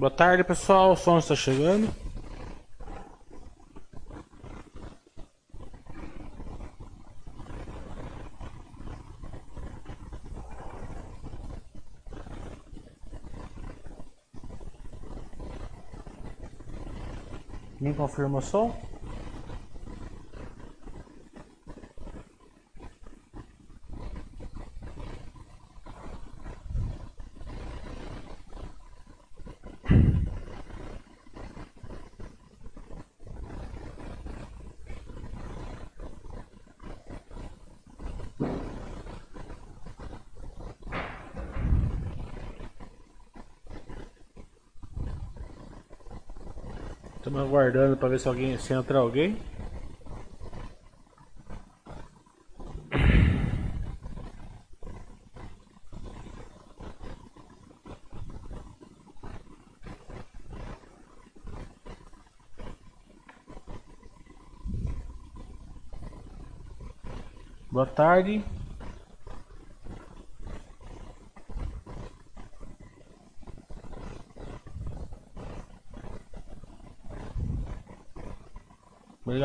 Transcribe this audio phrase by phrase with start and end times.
[0.00, 1.88] Boa tarde pessoal, o som está chegando.
[17.78, 18.89] Quem confirma o som?
[47.30, 49.38] Estamos aguardando para ver se alguém se entra alguém.
[67.70, 68.44] Boa tarde.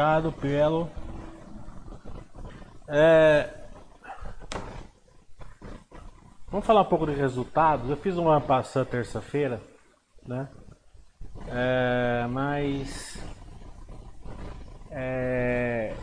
[0.06, 0.90] Obrigado pelo.
[2.88, 3.50] É...
[6.48, 7.90] Vamos falar um pouco de resultados.
[7.90, 9.60] Eu fiz uma passada terça-feira,
[10.24, 10.48] né?
[11.48, 12.28] É...
[12.30, 13.18] Mas.
[14.92, 15.96] É...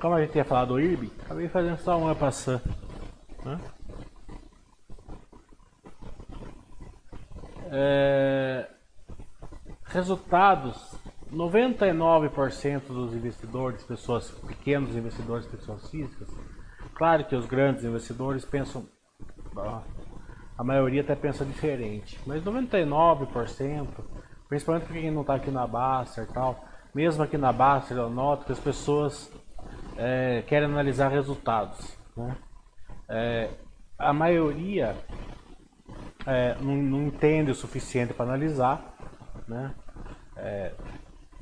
[0.00, 2.62] Como a gente tinha falado do IRB, acabei fazendo só uma passada.
[3.44, 3.60] Né?
[7.70, 8.70] É...
[9.84, 10.95] Resultados
[11.32, 16.28] 99% dos investidores, pessoas pequenos investidores, pessoas físicas,
[16.94, 18.86] claro que os grandes investidores pensam,
[20.56, 23.88] a maioria até pensa diferente, mas 99%,
[24.48, 26.64] principalmente quem não está aqui na Baster e tal,
[26.94, 29.30] mesmo aqui na Baster eu noto que as pessoas
[29.96, 31.96] é, querem analisar resultados.
[32.16, 32.36] Né?
[33.08, 33.50] É,
[33.98, 34.96] a maioria
[36.26, 38.94] é, não, não, entende o suficiente para analisar,
[39.46, 39.74] né?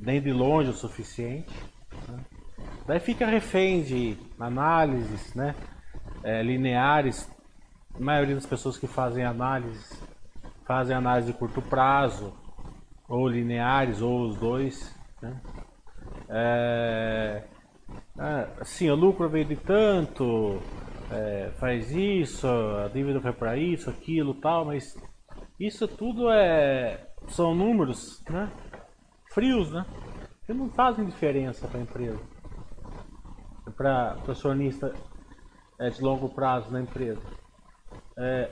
[0.05, 1.51] Nem de longe o suficiente.
[2.07, 2.19] Né?
[2.85, 5.55] Daí fica refém de análises né?
[6.23, 7.29] É, lineares.
[7.95, 10.01] A maioria das pessoas que fazem análises
[10.65, 12.33] fazem análise de curto prazo,
[13.07, 14.95] ou lineares, ou os dois.
[15.21, 15.41] Né?
[16.29, 17.43] É,
[18.59, 20.59] assim, o lucro veio de tanto,
[21.11, 24.97] é, faz isso, a dívida foi para isso, aquilo tal, mas
[25.59, 28.51] isso tudo é são números, né?
[29.33, 29.85] frios, né?
[30.45, 32.19] Que não fazem diferença para a empresa.
[33.75, 34.93] Para o acionista
[35.79, 37.21] é, de longo prazo na empresa.
[38.17, 38.51] É,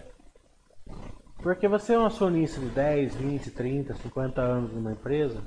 [1.41, 5.41] porque você é um acionista de 10, 20, 30, 50 anos numa empresa,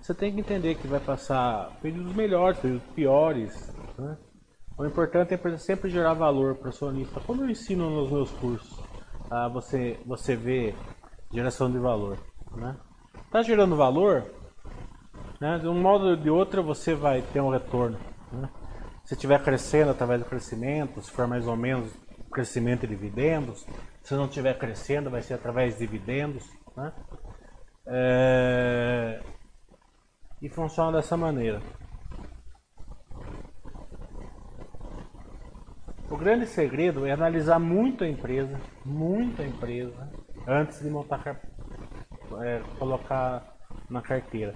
[0.00, 3.74] você tem que entender que vai passar períodos melhores, períodos piores.
[3.98, 4.16] Né?
[4.78, 7.20] O importante é a empresa sempre gerar valor para o acionista.
[7.20, 8.78] Como eu ensino nos meus cursos,
[9.52, 10.74] você, você vê
[11.32, 12.16] geração de valor.
[12.52, 12.76] Né?
[13.30, 14.24] Tá gerando valor,
[15.40, 15.58] né?
[15.58, 17.98] De um modo ou de outro você vai ter um retorno.
[18.32, 18.48] Né?
[19.04, 21.92] Se estiver crescendo através do crescimento, se for mais ou menos
[22.30, 23.66] crescimento de dividendos,
[24.02, 26.44] se não estiver crescendo vai ser através de dividendos.
[26.76, 26.92] Né?
[27.86, 29.20] É...
[30.42, 31.60] E funciona dessa maneira.
[36.10, 40.10] O grande segredo é analisar muito a empresa, muita empresa,
[40.46, 41.38] antes de montar,
[42.42, 43.44] é, colocar
[43.90, 44.54] na carteira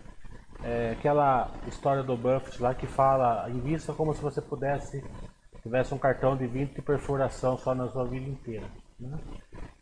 [0.64, 5.04] é, aquela história do Buffett lá que fala, invista como se você pudesse,
[5.62, 8.66] tivesse um cartão de 20 de perfuração só na sua vida inteira.
[8.98, 9.18] Né?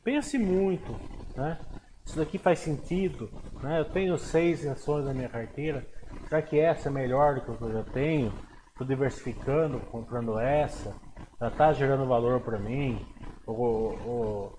[0.02, 0.94] Pense muito,
[1.36, 1.58] né?
[2.04, 3.30] Isso daqui faz sentido,
[3.62, 3.80] né?
[3.80, 5.86] Eu tenho seis ações na minha carteira,
[6.28, 8.32] será que essa é melhor do que eu já tenho?
[8.72, 10.94] Estou diversificando, comprando essa,
[11.38, 13.06] já está gerando valor para mim,
[13.46, 14.58] o, o,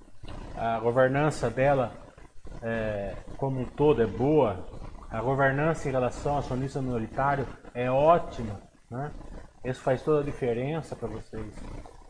[0.55, 1.91] a governança dela
[2.61, 4.63] é, como um todo é boa,
[5.11, 9.11] a governança em relação ao acionista minoritário é ótima, né?
[9.63, 11.53] Isso faz toda a diferença para vocês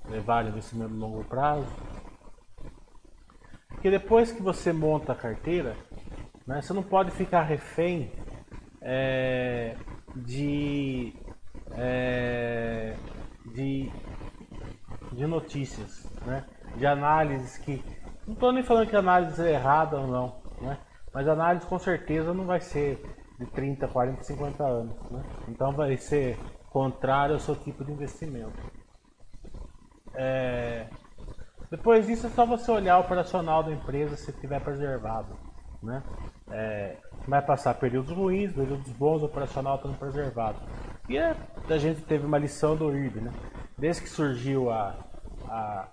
[0.08, 1.68] levarem investimento no longo prazo.
[3.70, 5.76] Porque depois que você monta a carteira,
[6.46, 8.12] né, você não pode ficar refém
[8.82, 9.76] é,
[10.16, 11.14] de,
[11.72, 12.96] é,
[13.54, 13.92] de,
[15.12, 16.46] de notícias, né,
[16.76, 17.84] de análises que.
[18.28, 20.78] Não estou nem falando que a análise é errada ou não, né?
[21.14, 23.04] Mas a análise com certeza não vai ser
[23.40, 24.96] de 30, 40, 50 anos.
[25.12, 25.24] Né?
[25.48, 26.38] Então vai ser
[26.70, 28.54] contrário ao seu tipo de investimento.
[30.14, 30.88] É...
[31.70, 35.38] Depois disso é só você olhar o operacional da empresa se estiver preservado.
[35.82, 36.04] né?
[36.50, 36.98] É,
[37.28, 40.60] vai passar períodos ruins, períodos bons, o operacional estando preservado.
[41.08, 41.36] E é,
[41.70, 43.32] a gente teve uma lição do IRB, né?
[43.78, 44.94] Desde que surgiu a,
[45.48, 45.88] a,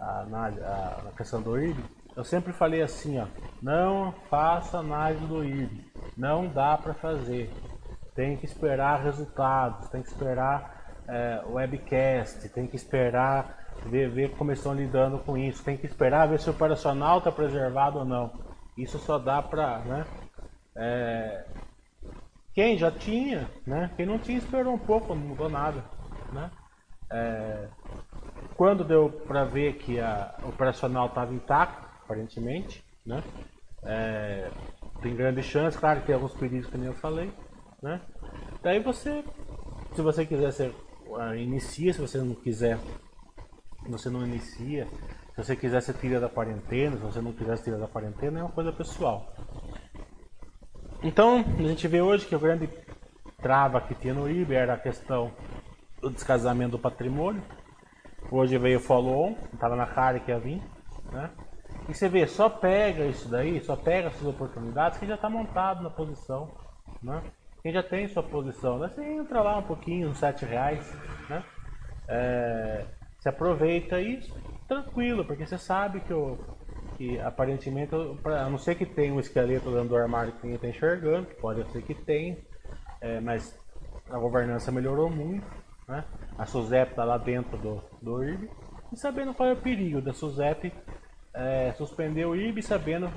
[0.00, 1.82] a, a, a questão do IRB,
[2.16, 3.26] eu sempre falei assim, ó,
[3.62, 5.84] não faça análise do IRB,
[6.16, 7.52] não dá para fazer.
[8.14, 14.52] Tem que esperar resultados, tem que esperar é, webcast, tem que esperar ver, ver como
[14.52, 18.32] estão lidando com isso, tem que esperar ver se o operacional está preservado ou não.
[18.76, 20.06] Isso só dá para, né?
[20.76, 21.44] É,
[22.54, 23.90] quem já tinha, né?
[23.96, 25.82] Quem não tinha esperou um pouco, não mudou nada,
[26.32, 26.50] né?
[27.10, 27.68] É,
[28.56, 33.22] quando deu para ver que a operacional estava intacto, aparentemente, né?
[33.84, 34.50] É,
[35.00, 37.32] tem grande chance, claro que tem alguns perigos que nem eu falei,
[37.82, 38.00] né?
[38.62, 39.24] Daí você,
[39.94, 40.72] se você quiser, você
[41.08, 42.78] uh, inicia, se você não quiser,
[43.88, 44.86] você não inicia.
[45.34, 48.40] Se você quiser, você tira da quarentena, se você não quiser, você tira da quarentena,
[48.40, 49.34] é uma coisa pessoal.
[51.02, 52.68] Então, a gente vê hoje que o grande
[53.40, 55.32] trava que tinha no IBE era a questão
[56.00, 57.42] do descasamento do patrimônio.
[58.30, 60.62] Hoje veio o follow-on, estava na cara que ia vir,
[61.10, 61.30] né?
[61.88, 65.82] E você vê, só pega isso daí, só pega essas oportunidades que já está montado
[65.82, 66.50] na posição,
[67.02, 67.22] né?
[67.62, 68.88] Quem já tem sua posição, né?
[68.88, 70.96] você entra lá um pouquinho, uns 7 reais,
[71.28, 71.44] né?
[72.08, 72.84] É,
[73.18, 74.34] você aproveita isso,
[74.66, 76.38] tranquilo, porque você sabe que, o,
[76.96, 80.68] que aparentemente, a não ser que tenha um esqueleto dentro do armário que ninguém está
[80.68, 82.36] enxergando, pode ser que tenha,
[83.00, 83.56] é, mas
[84.10, 85.46] a governança melhorou muito,
[85.86, 86.04] né?
[86.36, 88.50] A SUSEP está lá dentro do, do IRB,
[88.92, 90.72] e sabendo qual é o perigo da SUSEP
[91.34, 93.10] é, suspender o IRB, sabendo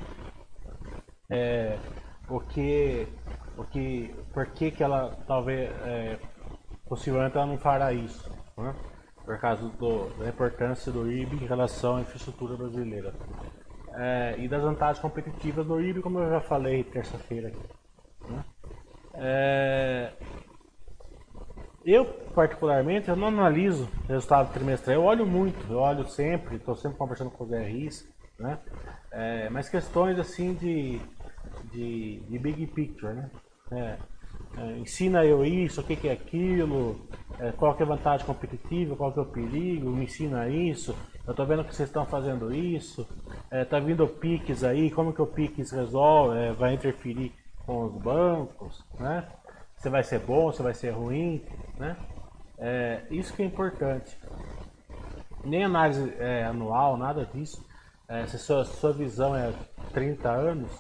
[1.30, 1.78] é,
[2.30, 3.08] o que,
[3.58, 6.18] o que, por que, que ela talvez, é,
[6.88, 8.76] possivelmente ela não fará isso, né?
[9.24, 13.14] por causa do, da importância do IRB em relação à infraestrutura brasileira.
[13.96, 17.52] É, e das vantagens competitivas do IRB, como eu já falei terça-feira.
[18.30, 18.44] Né?
[21.86, 24.96] Eu, particularmente, eu não analiso resultado trimestral.
[24.96, 28.58] Eu olho muito, eu olho sempre, estou sempre conversando com os RIs, né?
[29.12, 31.00] É, mas questões assim de,
[31.72, 33.30] de, de big picture, né?
[33.72, 33.98] É,
[34.58, 37.08] é, ensina eu isso, o que, que é aquilo,
[37.40, 40.96] é, qual que é a vantagem competitiva, qual que é o perigo, me ensina isso,
[41.26, 43.08] eu estou vendo que vocês estão fazendo isso,
[43.52, 47.32] está é, vindo o PIX aí, como que o PIX resolve, é, vai interferir
[47.66, 49.28] com os bancos, né?
[49.90, 51.44] Vai ser bom, se vai ser ruim,
[51.78, 51.96] né?
[52.58, 54.18] É, isso que é importante.
[55.44, 57.66] Nem análise é, anual, nada disso.
[58.08, 59.52] É, se sua, sua visão é
[59.94, 60.72] 30 anos,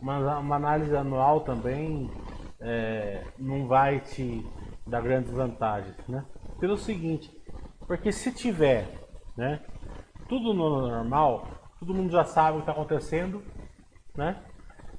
[0.00, 2.10] uma, uma análise anual também
[2.60, 4.44] é, não vai te
[4.86, 6.24] dar grandes vantagens, né?
[6.58, 7.30] Pelo seguinte,
[7.86, 8.86] porque se tiver,
[9.36, 9.60] né,
[10.28, 11.46] tudo no normal,
[11.78, 13.42] todo mundo já sabe o que está acontecendo,
[14.14, 14.36] né?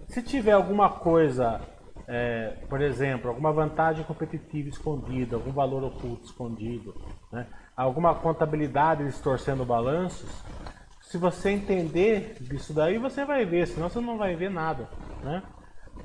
[0.08, 1.62] Se tiver alguma coisa
[2.08, 6.94] é, por exemplo, alguma vantagem competitiva escondida, algum valor oculto escondido,
[7.32, 7.48] né?
[7.76, 10.30] alguma contabilidade distorcendo balanços,
[11.02, 14.88] se você entender disso daí, você vai ver, senão você não vai ver nada.
[15.24, 15.44] Né?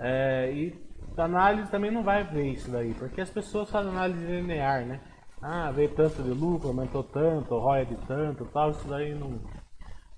[0.01, 0.87] É, e
[1.17, 5.01] a análise também não vai ver isso daí, porque as pessoas fazem análise linear, né?
[5.41, 9.39] Ah, veio tanto de lucro, aumentou tanto, ROI de tanto, tal, isso daí não,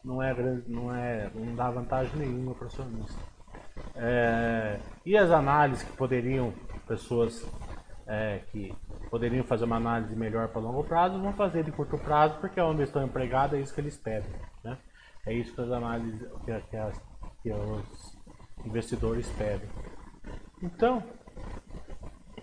[0.04, 3.38] não é grande, não é, não dá vantagem nenhuma para o acionista.
[3.94, 6.52] É, e as análises que poderiam,
[6.87, 7.47] pessoas
[8.06, 8.75] é, que
[9.11, 12.64] poderiam fazer uma análise melhor para longo prazo, vão fazer de curto prazo, porque é
[12.64, 14.30] onde estão empregados, é isso que eles pedem.
[14.64, 14.78] Né?
[15.26, 17.00] É isso que as análises, que, que, as,
[17.42, 18.16] que os
[18.64, 19.68] investidores pedem.
[20.62, 21.02] Então,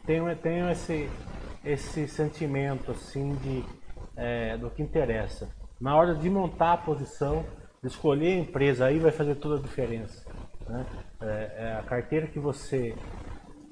[0.05, 1.09] tenho, tenho esse,
[1.63, 3.63] esse sentimento assim de
[4.15, 5.49] é, do que interessa.
[5.79, 7.45] Na hora de montar a posição,
[7.81, 10.25] de escolher a empresa, aí vai fazer toda a diferença.
[10.67, 10.85] Né?
[11.21, 12.95] É, é a carteira que você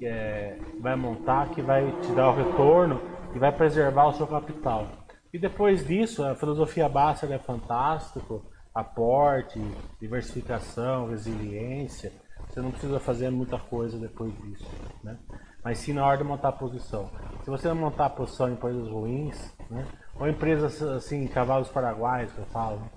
[0.02, 3.00] é, vai montar que vai te dar o retorno
[3.34, 4.86] e vai preservar o seu capital.
[5.32, 9.60] E depois disso, a filosofia básica é fantástico, aporte,
[10.00, 12.12] diversificação, resiliência.
[12.48, 14.70] Você não precisa fazer muita coisa depois disso,
[15.02, 15.18] né?
[15.64, 17.10] Mas sim na hora de montar a posição.
[17.42, 19.86] Se você não montar a posição em empresas ruins, né?
[20.20, 22.90] Ou empresas assim, cavalos paraguaios que eu falo, né?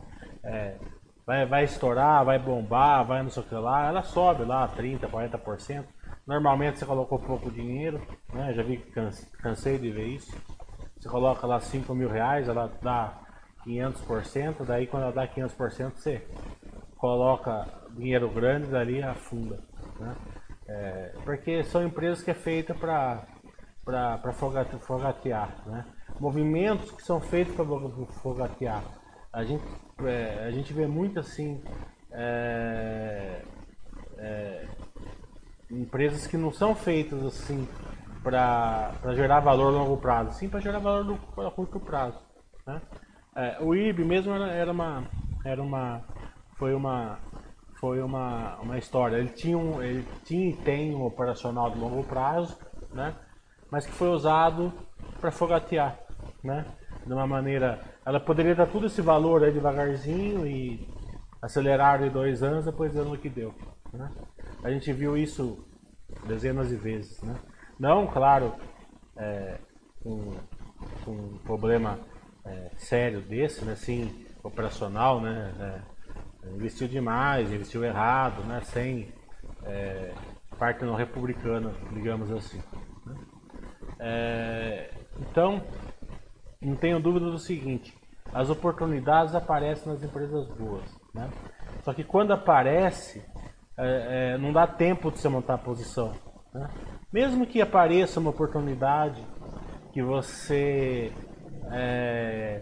[0.44, 0.78] é,
[1.28, 5.02] vai, vai estourar, vai bombar, vai não sei o que lá, ela sobe lá 30%,
[5.10, 5.84] 40%.
[6.26, 8.02] Normalmente você colocou pouco dinheiro,
[8.34, 8.54] né?
[8.54, 8.92] Já vi que
[9.42, 10.34] cansei de ver isso.
[10.98, 13.20] Você coloca lá 5 mil reais, ela dá
[13.66, 16.26] 500%, daí quando ela dá 500% você
[16.98, 19.60] coloca dinheiro grande dali afunda.
[20.00, 20.16] Né?
[20.68, 23.28] É, porque são empresas que é feita para
[24.80, 25.86] fogatear, né?
[26.20, 27.66] Movimentos que são feitos para
[28.22, 28.84] fogatear.
[29.38, 29.64] A gente,
[30.04, 31.62] é, a gente vê muito assim
[32.12, 33.44] é,
[34.18, 34.68] é,
[35.70, 37.68] empresas que não são feitas assim
[38.24, 42.20] para gerar valor a longo prazo, sim para gerar valor a curto prazo.
[42.66, 42.82] Né?
[43.36, 45.08] É, o IB mesmo era, era, uma
[45.46, 46.02] era uma
[46.58, 47.20] foi uma
[47.80, 49.18] foi uma, uma história.
[49.18, 52.58] Ele tinha um, ele tinha e tem um operacional de longo prazo,
[52.92, 53.14] né?
[53.70, 54.74] Mas que foi usado
[55.22, 55.96] para fogatear,
[56.44, 56.66] né?
[57.06, 60.88] De uma maneira, ela poderia dar tudo esse valor aí devagarzinho e
[61.42, 63.54] acelerar em dois anos, depois dando o que deu.
[63.92, 64.10] Né?
[64.64, 65.68] A gente viu isso
[66.26, 67.36] dezenas de vezes, né?
[67.78, 68.54] Não, claro,
[69.18, 69.58] é,
[70.06, 70.32] um,
[71.06, 72.00] um problema
[72.46, 73.74] é, sério desse, né?
[73.74, 75.54] Assim, operacional, né?
[76.46, 78.62] É, investiu demais, investiu errado, né?
[78.62, 79.14] Sem
[79.66, 80.14] é,
[80.58, 82.64] parte não republicana, digamos assim.
[83.06, 83.16] Né?
[84.00, 85.62] É, então,
[86.62, 87.97] não tenho dúvida do seguinte:
[88.38, 91.28] as oportunidades aparecem nas empresas boas, né?
[91.84, 93.26] Só que quando aparece,
[93.76, 96.14] é, é, não dá tempo de você montar a posição.
[96.54, 96.70] Né?
[97.12, 99.26] Mesmo que apareça uma oportunidade
[99.92, 101.12] que você
[101.72, 102.62] é,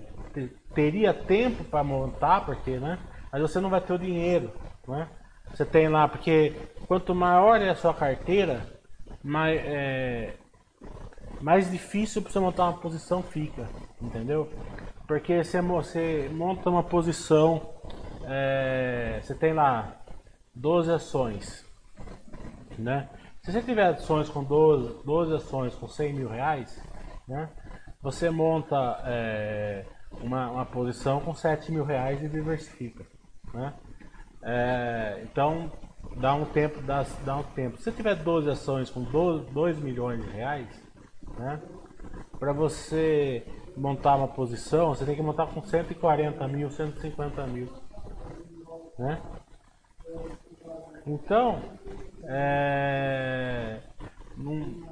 [0.73, 2.97] teria tempo para montar, porque, né?
[3.29, 4.53] Mas você não vai ter o dinheiro,
[4.87, 5.09] né?
[5.53, 6.55] Você tem lá, porque
[6.87, 8.65] quanto maior é a sua carteira,
[9.21, 10.35] mais, é,
[11.41, 13.67] mais difícil para você montar uma posição fica,
[14.01, 14.49] entendeu?
[15.07, 17.61] Porque você, você monta uma posição,
[18.23, 20.01] é, você tem lá
[20.53, 21.65] 12 ações,
[22.77, 23.09] né?
[23.43, 26.81] Se você tiver ações com 12, 12 ações com 100 mil reais,
[27.27, 27.49] né?
[28.01, 29.85] Você monta é,
[30.21, 33.05] uma, uma posição com 7 mil reais e diversifica,
[33.53, 33.73] né?
[34.41, 35.71] É, então
[36.17, 37.77] dá um tempo, dá, dá um tempo.
[37.77, 40.67] Se você tiver 12 ações com 12, 2 milhões de reais,
[41.37, 41.61] né?
[42.39, 43.45] Para você
[43.75, 47.67] montar uma posição, você tem que montar com 140 mil, 150 mil,
[48.97, 49.21] né?
[51.05, 51.61] Então,
[52.23, 53.79] é,
[54.37, 54.83] num,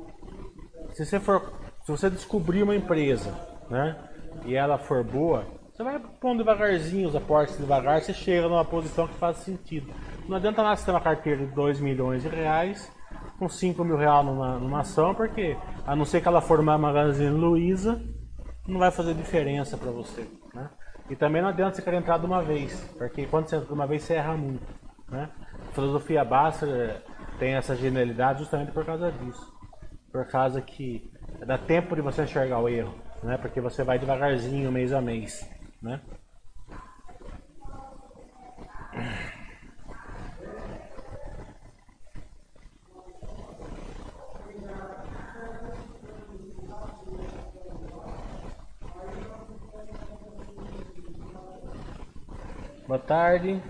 [0.92, 3.34] se você for, se você descobrir uma empresa,
[3.70, 3.98] né,
[4.46, 9.08] e ela for boa, você vai pondo devagarzinho os aportes devagar, você chega numa posição
[9.08, 9.92] que faz sentido.
[10.28, 12.92] Não adianta nada você ter uma carteira de 2 milhões de reais
[13.40, 16.78] com 5 mil reais numa, numa ação, porque a não ser que ela for uma
[16.78, 18.00] Magazine Luiza,
[18.67, 20.27] não vai fazer diferença para você.
[20.53, 20.70] Né?
[21.10, 23.74] E também não adianta você querer entrar de uma vez, porque quando você entra de
[23.74, 24.65] uma vez você erra muito.
[25.10, 25.29] Né?
[25.70, 27.03] A filosofia Basta
[27.38, 29.53] tem essa genialidade justamente por causa disso.
[30.12, 31.12] Por causa que
[31.46, 32.93] dá tempo de você enxergar o erro,
[33.24, 33.38] né?
[33.38, 35.50] Porque você vai devagarzinho, mês a mês,
[35.82, 36.00] né?
[52.86, 53.62] Boa tarde.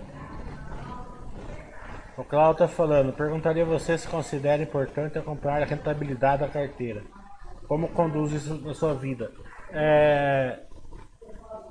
[2.17, 7.03] O Cláudio está falando, perguntaria a você se considera importante acompanhar a rentabilidade da carteira.
[7.67, 9.31] Como conduz isso na sua vida?
[9.71, 10.61] É,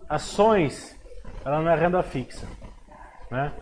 [0.09, 0.97] ações,
[1.45, 2.47] ela não é renda fixa.
[3.29, 3.53] Né?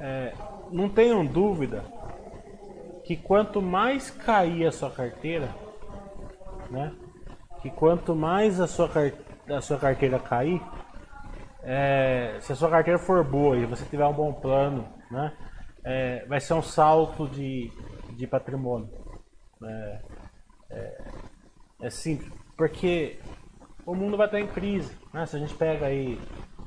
[0.00, 0.34] É,
[0.72, 1.84] não tenham dúvida
[3.04, 5.48] que quanto mais cair a sua carteira,
[6.68, 6.92] né?
[7.62, 8.90] que quanto mais a sua,
[9.48, 10.60] a sua carteira cair,
[11.64, 15.32] é, se a sua carteira for boa e você tiver um bom plano, né,
[15.82, 17.72] é, vai ser um salto de,
[18.16, 18.88] de patrimônio.
[19.62, 20.00] É,
[20.70, 21.04] é,
[21.82, 23.18] é simples, porque
[23.86, 24.96] o mundo vai estar em crise.
[25.12, 25.24] Né?
[25.26, 26.20] Se a gente pega aí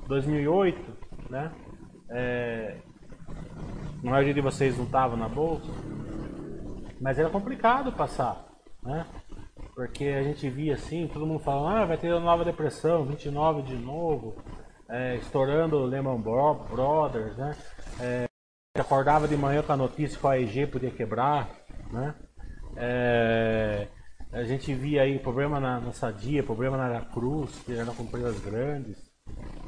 [0.07, 0.97] 2008,
[1.29, 1.51] né,
[2.09, 2.77] é,
[4.03, 5.71] a maioria de vocês não estava na bolsa,
[6.99, 8.47] mas era complicado passar,
[8.81, 9.05] né?
[9.75, 13.75] Porque a gente via assim, todo mundo falando, ah, vai ter nova depressão, 29 de
[13.75, 14.35] novo,
[14.89, 17.55] é, estourando Lehman Brothers, né?
[17.99, 18.25] É,
[18.79, 21.49] acordava de manhã com a notícia que a EG podia quebrar,
[21.91, 22.15] né?
[22.75, 23.87] É,
[24.31, 28.97] a gente via aí problema na, na Sadia, problema na Cruz, que eram empresas grandes.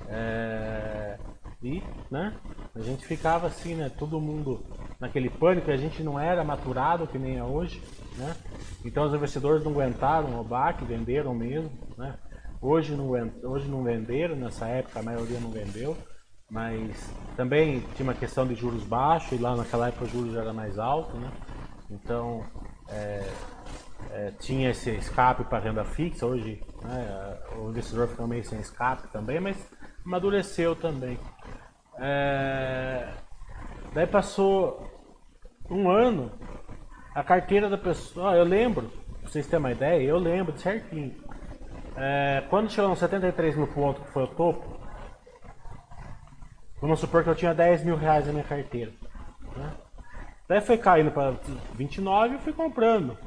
[0.08, 1.18] É,
[1.62, 2.34] e, né?
[2.76, 3.90] A gente ficava assim, né?
[3.90, 4.64] Todo mundo
[5.00, 7.82] naquele pânico, a gente não era maturado que nem é hoje,
[8.18, 8.36] né?
[8.86, 12.18] Então os investidores não aguentaram o baque, venderam mesmo, né?
[12.62, 13.10] Hoje não,
[13.44, 15.96] hoje não venderam, nessa época a maioria não vendeu,
[16.52, 20.52] mas também tinha uma questão de juros baixos e lá naquela época os juros era
[20.52, 21.32] mais alto, né?
[21.90, 22.44] Então
[22.90, 23.26] é,
[24.12, 29.08] é, tinha esse escape para renda fixa, hoje né, o investidor fica meio sem escape
[29.08, 29.58] também, mas
[30.06, 31.18] amadureceu também.
[31.98, 33.10] É,
[33.94, 34.86] daí passou
[35.70, 36.30] um ano,
[37.16, 38.90] a carteira da pessoa, eu lembro,
[39.22, 41.29] pra vocês terem uma ideia, eu lembro certinho
[41.98, 44.80] é, quando chegou nos 73 mil pontos, que foi o topo,
[46.82, 48.92] Vamos supor que eu tinha 10 mil reais na minha carteira.
[49.56, 49.72] Né?
[50.48, 51.36] Daí foi caindo para
[51.74, 53.18] 29 e fui comprando.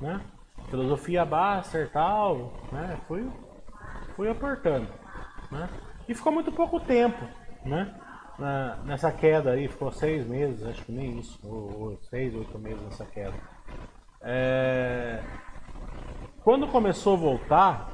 [0.00, 0.20] Né?
[0.70, 1.26] Filosofia
[1.74, 2.52] e tal.
[2.70, 2.96] Né?
[3.08, 3.28] Fui,
[4.14, 4.86] fui aportando.
[5.50, 5.68] Né?
[6.08, 7.26] E ficou muito pouco tempo.
[7.64, 7.92] Né?
[8.38, 12.58] Na, nessa queda aí, ficou seis meses, acho que nem isso, ou, ou seis, oito
[12.58, 13.34] meses nessa queda.
[14.22, 15.22] É...
[16.42, 17.90] Quando começou a voltar,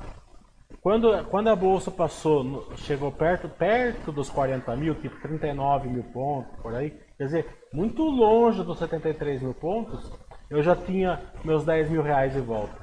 [0.89, 6.59] quando, quando a bolsa passou, chegou perto, perto dos 40 mil, tipo 39 mil pontos,
[6.63, 10.11] por aí, quer dizer, muito longe dos 73 mil pontos,
[10.49, 12.75] eu já tinha meus 10 mil reais de volta.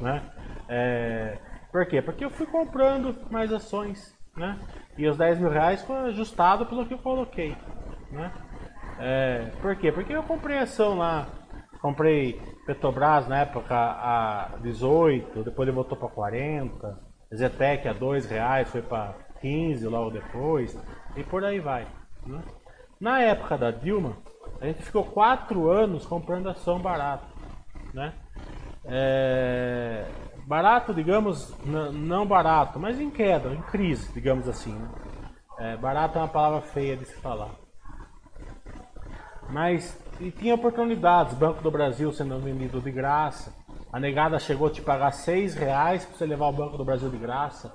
[0.00, 0.22] Né?
[0.68, 1.38] É,
[1.72, 2.00] por quê?
[2.00, 4.56] Porque eu fui comprando mais ações, né?
[4.96, 7.56] E os 10 mil reais foi ajustado pelo que eu coloquei,
[8.12, 8.32] né?
[9.00, 9.90] É, por quê?
[9.90, 11.26] Porque eu comprei ação lá,
[11.82, 18.68] comprei Petrobras na época a 18, depois ele voltou para 40, Zetec a dois reais,
[18.68, 20.76] foi para 15 logo depois,
[21.16, 21.86] e por aí vai.
[22.26, 22.42] Né?
[23.00, 24.16] Na época da Dilma,
[24.60, 27.26] a gente ficou quatro anos comprando ação barato.
[27.94, 28.12] Né?
[28.84, 30.06] É...
[30.46, 34.74] Barato, digamos, não barato, mas em queda, em crise, digamos assim.
[34.74, 34.88] Né?
[35.58, 37.50] É, barato é uma palavra feia de se falar.
[39.48, 43.54] Mas e tinha oportunidades, Banco do Brasil sendo vendido de graça,
[43.92, 47.10] a negada chegou a te pagar seis reais para você levar o Banco do Brasil
[47.10, 47.72] de graça.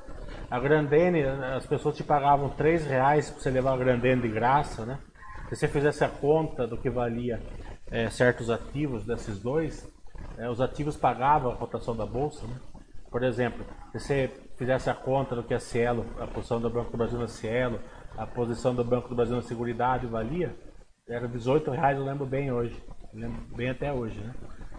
[0.49, 4.85] A Grandene, as pessoas te pagavam três reais para você levar a Grandene de graça,
[4.85, 4.99] né?
[5.49, 7.41] Se você fizesse a conta do que valia
[7.91, 9.87] é, certos ativos desses dois,
[10.37, 12.55] é, os ativos pagavam a cotação da bolsa, né?
[13.11, 16.91] Por exemplo, se você fizesse a conta do que a Cielo, a posição do Banco
[16.91, 17.79] do Brasil na Cielo,
[18.17, 20.55] a posição do Banco do Brasil na Seguridade valia,
[21.07, 22.81] era 18 reais, eu lembro bem hoje,
[23.13, 24.33] lembro bem até hoje, né?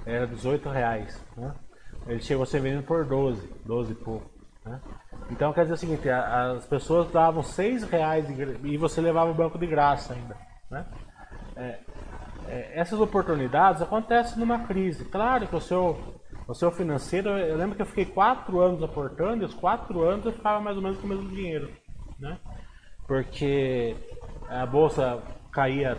[0.07, 1.21] Era 18 reais.
[1.37, 1.53] Né?
[2.07, 4.31] Ele chegou a ser vendido por 12, 12 e pouco.
[4.65, 4.81] Né?
[5.31, 8.27] Então quer dizer o seguinte, as pessoas davam 6 reais
[8.63, 10.37] e você levava o banco de graça ainda.
[10.71, 10.87] Né?
[11.57, 11.79] É,
[12.49, 15.05] é, essas oportunidades acontecem numa crise.
[15.07, 15.99] Claro que o seu,
[16.47, 20.27] o seu financeiro, eu lembro que eu fiquei 4 anos aportando e os 4 anos
[20.27, 21.71] eu ficava mais ou menos com o mesmo dinheiro.
[22.19, 22.39] Né?
[23.07, 23.97] Porque
[24.49, 25.21] a bolsa
[25.53, 25.99] caía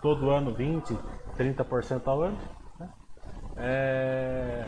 [0.00, 0.96] todo ano 20,
[1.36, 2.38] 30% ao ano.
[3.60, 4.66] É...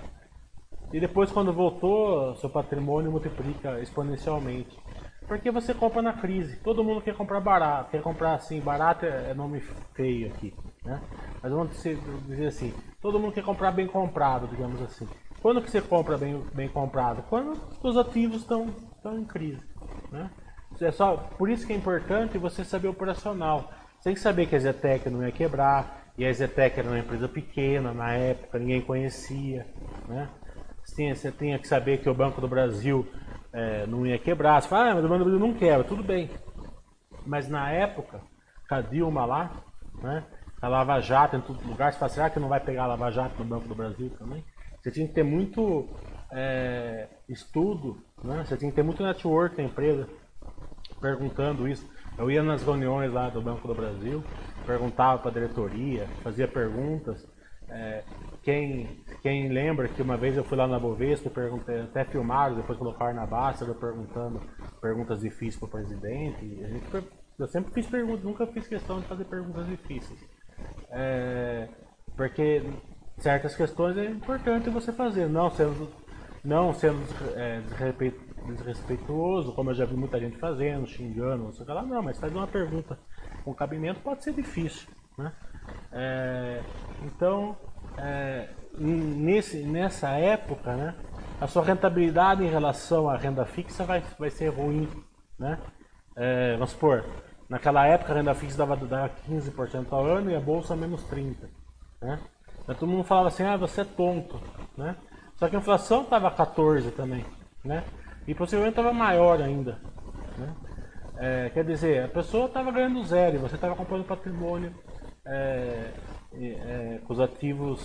[0.92, 4.78] E depois, quando voltou, seu patrimônio multiplica exponencialmente.
[5.26, 6.56] Porque você compra na crise.
[6.56, 7.90] Todo mundo quer comprar barato.
[7.90, 9.60] Quer comprar assim, barato é nome
[9.94, 10.54] feio aqui.
[10.84, 11.00] Né?
[11.42, 11.82] Mas vamos
[12.26, 15.08] dizer assim: todo mundo quer comprar bem comprado, digamos assim.
[15.40, 17.22] Quando que você compra bem, bem comprado?
[17.28, 19.62] Quando os ativos estão, estão em crise.
[20.10, 20.30] Né?
[20.80, 23.70] É só, por isso que é importante você saber operacional.
[23.98, 26.98] Você tem que saber que a Zetec não ia quebrar, e a Zetec era uma
[26.98, 29.66] empresa pequena na época, ninguém conhecia.
[30.06, 30.28] Né?
[30.84, 33.06] Você, tinha, que saber que o Banco do Brasil
[33.52, 34.60] é, não ia quebrar.
[34.60, 36.30] Você fala, ah, mas o Banco do Brasil não quebra, tudo bem.
[37.26, 38.20] Mas na época,
[38.68, 39.50] com a Dilma lá,
[40.02, 40.24] né?
[40.60, 43.10] a Lava Jato em todo lugar, você fala, será que não vai pegar a Lava
[43.10, 44.44] Jato no Banco do Brasil também?
[44.80, 45.88] Você tinha que ter muito
[46.30, 48.44] é, estudo, né?
[48.44, 50.08] você tinha que ter muito network na empresa
[51.00, 51.88] perguntando isso.
[52.18, 54.22] Eu ia nas reuniões lá do Banco do Brasil,
[54.66, 57.26] perguntava para a diretoria, fazia perguntas.
[57.68, 58.04] É,
[58.42, 62.78] quem, quem lembra que uma vez eu fui lá na Bovespa, perguntei, até filmaram, depois
[62.78, 64.40] colocaram na base, eu perguntando
[64.80, 66.44] perguntas difíceis para o presidente.
[66.44, 66.84] Gente,
[67.38, 70.20] eu sempre fiz perguntas, nunca fiz questão de fazer perguntas difíceis.
[70.90, 71.68] É,
[72.14, 72.62] porque
[73.18, 75.88] certas questões é importante você fazer, não sendo,
[76.44, 77.00] não sendo
[77.36, 77.62] é,
[78.46, 82.02] desrespeituoso, como eu já vi muita gente fazendo, xingando, não sei o que lá, não,
[82.02, 82.98] mas fazer uma pergunta
[83.44, 84.88] com cabimento pode ser difícil.
[85.16, 85.32] Né?
[85.92, 86.62] É,
[87.04, 87.56] então,
[87.96, 90.94] é, nesse, nessa época, né,
[91.40, 94.88] a sua rentabilidade em relação à renda fixa vai, vai ser ruim.
[95.38, 95.58] Né?
[96.16, 97.04] É, vamos supor,
[97.48, 101.36] naquela época a renda fixa dava, dava 15% ao ano e a bolsa menos 30%.
[102.00, 102.20] Né?
[102.62, 104.40] Então, todo mundo falava assim, ah, você é tonto.
[104.76, 104.96] Né?
[105.36, 107.24] Só que a inflação estava 14% também.
[107.64, 107.84] Né?
[108.26, 109.80] E possivelmente estava maior ainda.
[110.38, 110.54] Né?
[111.18, 114.74] É, quer dizer, a pessoa estava ganhando zero e você estava comprando patrimônio
[115.26, 115.92] é,
[116.34, 117.84] é, com os ativos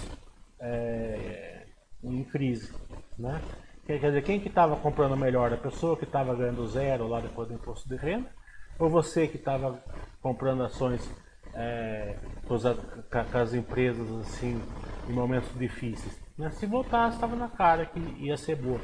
[0.59, 1.67] é,
[2.03, 2.73] em crise.
[3.17, 3.39] Né?
[3.85, 5.53] Quer dizer, quem que estava comprando melhor?
[5.53, 8.29] A pessoa que estava ganhando zero lá depois do imposto de renda?
[8.77, 9.81] Ou você que estava
[10.21, 11.09] comprando ações
[11.53, 14.61] é, com, as, com, as, empresas assim
[15.09, 16.19] em momentos difíceis?
[16.37, 16.49] Né?
[16.51, 18.79] Se voltasse, estava na cara que ia ser boa.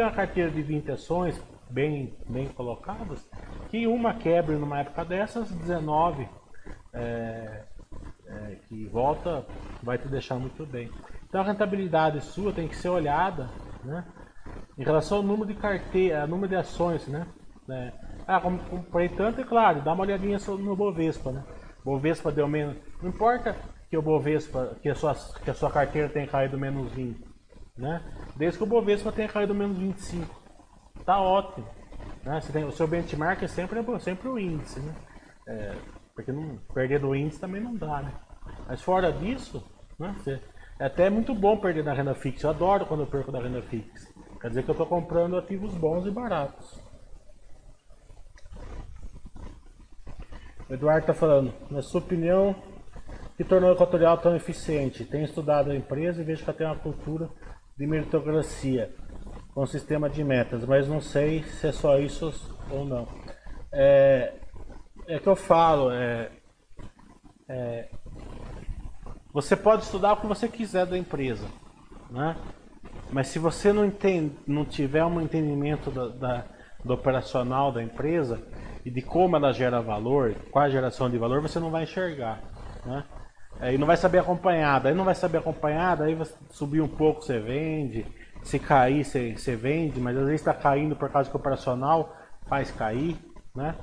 [0.00, 3.28] Tem uma carteira de 20 ações bem, bem colocadas,
[3.68, 6.26] que uma quebre numa época dessas, 19
[6.94, 7.64] é,
[8.26, 9.44] é, que volta
[9.82, 10.90] vai te deixar muito bem.
[11.28, 13.50] Então a rentabilidade sua tem que ser olhada
[13.84, 14.06] né,
[14.78, 17.06] em relação ao número de carteira, número de ações.
[17.06, 17.26] Né,
[17.68, 17.92] né.
[18.26, 21.44] Ah, comprei tanto, é claro, dá uma olhadinha no Bovespa, né?
[21.84, 22.74] Bovespa deu menos.
[23.02, 23.54] Não importa
[23.90, 27.29] que o Bovespa, que a sua, que a sua carteira tenha caído menos 20,
[27.80, 28.02] né?
[28.36, 30.38] Desde que o Bovespa tenha caído menos 25.
[31.04, 31.66] Tá ótimo.
[32.22, 32.40] Né?
[32.40, 34.94] Você tem, o seu benchmark é sempre, sempre o índice, né?
[35.48, 35.74] É,
[36.14, 38.12] porque não, perder do índice também não dá, né?
[38.68, 39.64] Mas fora disso,
[39.98, 40.14] né?
[40.18, 40.40] Você,
[40.78, 42.46] é até muito bom perder na renda fixa.
[42.46, 44.08] Eu adoro quando eu perco da renda fixa.
[44.40, 46.80] Quer dizer que eu estou comprando ativos bons e baratos.
[50.68, 52.54] O Eduardo está falando, na sua opinião,
[53.36, 55.04] que tornou o Equatorial tão eficiente?
[55.04, 57.28] Tenho estudado a empresa e vejo que ela tem uma cultura
[57.80, 58.94] de meritocracia
[59.54, 62.30] com sistema de metas, mas não sei se é só isso
[62.70, 63.08] ou não.
[63.72, 64.34] É,
[65.08, 66.30] é que eu falo, é,
[67.48, 67.88] é,
[69.32, 71.46] você pode estudar o que você quiser da empresa,
[72.10, 72.36] né?
[73.10, 76.44] mas se você não, entende, não tiver um entendimento da, da,
[76.84, 78.42] do operacional da empresa
[78.84, 82.42] e de como ela gera valor, qual a geração de valor, você não vai enxergar.
[82.84, 83.02] Né?
[83.62, 87.22] E não vai saber acompanhar, daí não vai saber acompanhar, daí você subir um pouco
[87.22, 88.06] você vende,
[88.42, 92.16] se cair, você, você vende, mas às vezes está caindo por causa que o operacional
[92.48, 93.18] faz cair,
[93.54, 93.74] né?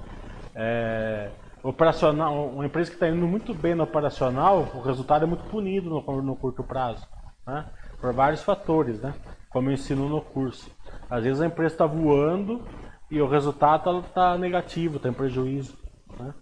[0.55, 1.29] É,
[1.61, 5.89] operacional, uma empresa que está indo muito bem no operacional, o resultado é muito punido
[5.89, 7.07] no, no curto prazo,
[7.45, 7.65] né?
[8.01, 9.13] Por vários fatores, né?
[9.49, 10.71] Como eu ensino no curso.
[11.09, 12.67] Às vezes a empresa está voando
[13.09, 15.77] e o resultado está tá negativo, está em prejuízo,
[16.19, 16.33] né?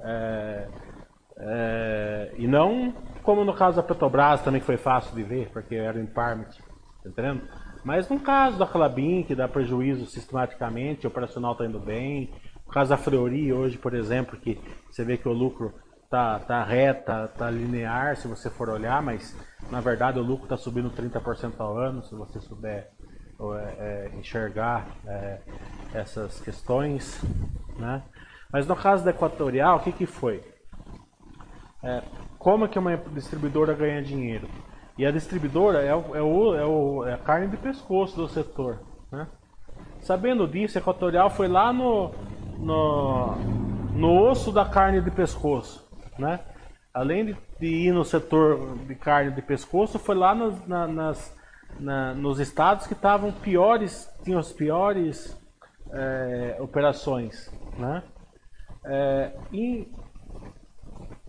[0.00, 0.68] É,
[1.42, 5.74] é, e não como no caso da Petrobras também que foi fácil de ver, porque
[5.74, 6.62] era em Parmit.
[7.02, 7.42] Tá entendendo?
[7.84, 12.32] Mas no caso da Clabin, que dá prejuízo sistematicamente, o operacional está indo bem.
[12.66, 15.72] No caso da Fleury hoje, por exemplo, que você vê que o lucro
[16.10, 19.36] tá, tá reta, tá linear, se você for olhar, mas
[19.70, 22.90] na verdade o lucro está subindo 30% ao ano, se você souber
[23.40, 25.40] é, é, enxergar é,
[25.94, 27.22] essas questões.
[27.78, 28.02] Né?
[28.52, 30.42] Mas no caso da Equatorial, o que, que foi?
[31.82, 32.02] É,
[32.38, 34.48] como que uma distribuidora ganha dinheiro?
[34.98, 38.28] E a distribuidora é, o, é, o, é, o, é a carne de pescoço do
[38.28, 38.80] setor.
[39.10, 39.26] Né?
[40.00, 42.10] Sabendo disso, a Equatorial foi lá no,
[42.58, 43.34] no,
[43.94, 45.88] no osso da carne de pescoço.
[46.18, 46.40] Né?
[46.92, 51.38] Além de, de ir no setor de carne de pescoço, foi lá nas, na, nas,
[51.78, 55.34] na, nos estados que estavam piores, tinham as piores
[55.92, 57.50] é, operações.
[57.78, 58.02] Né?
[58.84, 59.90] É, em,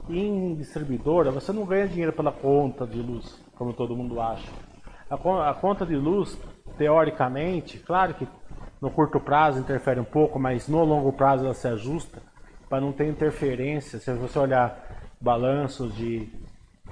[0.10, 4.52] em distribuidora, você não ganha dinheiro pela conta de luz como todo mundo acha.
[5.08, 6.36] A, a conta de luz,
[6.80, 8.28] teoricamente, claro que
[8.82, 12.24] no curto prazo interfere um pouco, mas no longo prazo ela se ajusta
[12.68, 14.00] para não ter interferência.
[14.00, 14.76] Se você olhar
[15.22, 16.28] balanços de,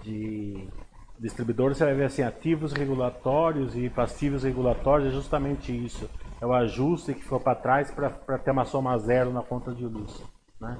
[0.03, 0.69] de
[1.17, 6.07] distribuidores, você vai ver assim, ativos regulatórios e passivos regulatórios, é justamente isso.
[6.39, 9.85] É o ajuste que ficou para trás para ter uma soma zero na conta de
[9.85, 10.23] luz.
[10.61, 10.77] Né?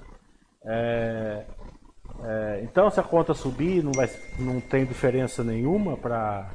[0.63, 1.45] É,
[2.21, 6.51] é, então, se a conta subir, não, vai, não tem diferença nenhuma para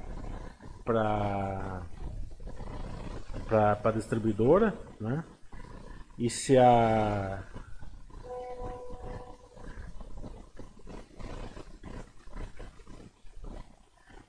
[3.51, 5.25] a distribuidora, né?
[6.19, 7.43] E se a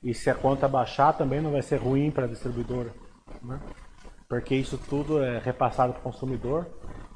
[0.02, 2.92] e se a conta baixar também não vai ser ruim para a distribuidora,
[3.44, 3.60] né?
[4.28, 6.66] Porque isso tudo é repassado para o consumidor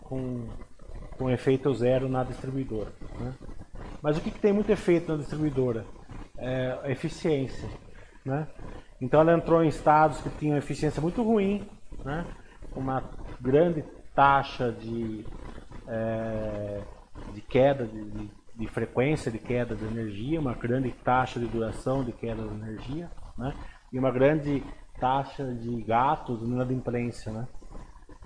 [0.01, 0.47] com,
[1.17, 3.33] com efeito zero na distribuidora, né?
[4.01, 5.85] Mas o que, que tem muito efeito na distribuidora?
[6.37, 7.67] É a eficiência.
[8.25, 8.47] Né?
[9.01, 11.67] Então ela entrou em estados que tinham eficiência muito ruim,
[12.03, 12.25] né?
[12.75, 13.03] uma
[13.39, 13.83] grande
[14.15, 15.25] taxa de,
[15.87, 16.81] é,
[17.33, 22.03] de queda de, de, de, frequência de queda de energia, uma grande taxa de duração
[22.03, 23.53] de queda de energia, né?
[23.91, 24.63] e uma grande
[24.99, 27.31] taxa de gatos na inadimplência.
[27.31, 27.47] Né?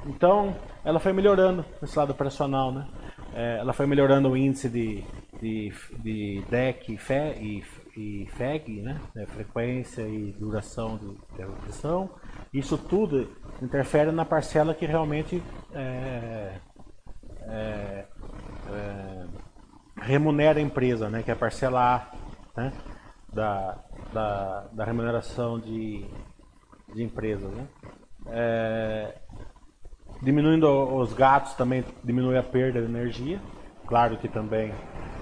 [0.08, 2.72] Então ela foi melhorando nesse lado operacional.
[2.72, 2.88] Né?
[3.36, 5.04] É, ela foi melhorando o índice de
[5.44, 7.64] de, de DEC e,
[7.98, 9.02] e FEG, né?
[9.18, 13.30] É, frequência e duração de, de Isso tudo
[13.62, 15.44] interfere na parcela que realmente
[15.74, 16.60] é,
[17.42, 18.06] é,
[18.72, 19.26] é,
[20.02, 21.22] remunera a empresa, né?
[21.24, 22.74] que é a parcela A né?
[23.34, 26.06] da, da, da remuneração de,
[26.94, 27.52] de empresas.
[27.52, 27.68] Né?
[30.24, 33.40] É, diminuindo os gatos também diminui a perda de energia.
[33.86, 34.74] Claro que também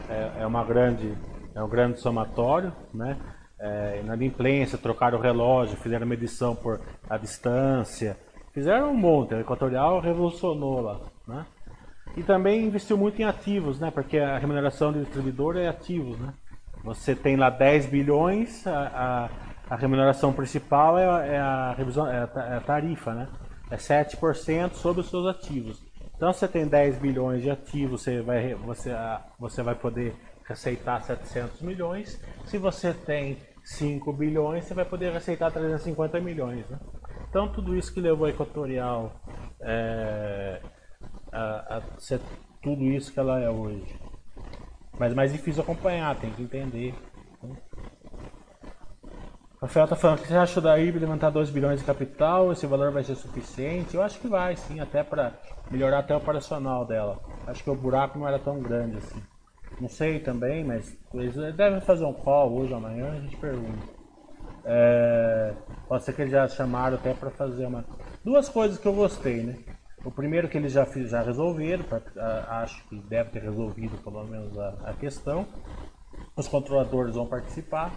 [0.10, 1.18] é, é, uma grande,
[1.56, 3.18] é um grande somatório, né?
[3.60, 8.18] É, inadimplência, trocaram o relógio, fizeram medição por a distância,
[8.54, 9.36] fizeram um monte.
[9.36, 11.46] A Equatorial revolucionou lá, né?
[12.18, 13.92] E também investiu muito em ativos, né?
[13.92, 16.34] Porque a remuneração do distribuidor é ativos, né?
[16.84, 19.30] Você tem lá 10 bilhões, a,
[19.70, 22.24] a, a remuneração principal é, é, a revisão, é
[22.58, 23.28] a tarifa, né?
[23.72, 25.82] É 7% sobre os seus ativos.
[26.16, 28.92] Então, você tem 10 bilhões de ativos, você vai, você,
[29.40, 30.14] você vai poder
[30.48, 32.22] aceitar 700 milhões.
[32.46, 36.70] Se você tem 5 bilhões, você vai poder aceitar 350 milhões.
[36.70, 36.78] Né?
[37.30, 39.14] Então, tudo isso que levou a Equatorial
[39.62, 40.62] é,
[41.32, 42.20] a, a ser
[42.62, 44.00] tudo isso que ela é hoje.
[45.00, 46.94] Mas é mais difícil acompanhar, tem que entender.
[47.42, 47.56] Né?
[49.62, 52.92] Rafael está falando que você acha da IB levantar 2 bilhões de capital, esse valor
[52.92, 53.94] vai ser suficiente?
[53.94, 55.34] Eu acho que vai, sim, até para
[55.70, 57.20] melhorar até o operacional dela.
[57.46, 59.22] Acho que o buraco não era tão grande assim.
[59.80, 63.86] Não sei também, mas eles devem fazer um call hoje ou amanhã, a gente pergunta.
[64.66, 65.54] É,
[65.88, 67.86] pode ser que eles já chamaram até para fazer uma.
[68.26, 69.60] Duas coisas que eu gostei, né?
[70.04, 74.24] O primeiro que eles já, já resolveram, pra, a, acho que deve ter resolvido pelo
[74.24, 75.46] menos a, a questão.
[76.36, 77.92] Os controladores vão participar,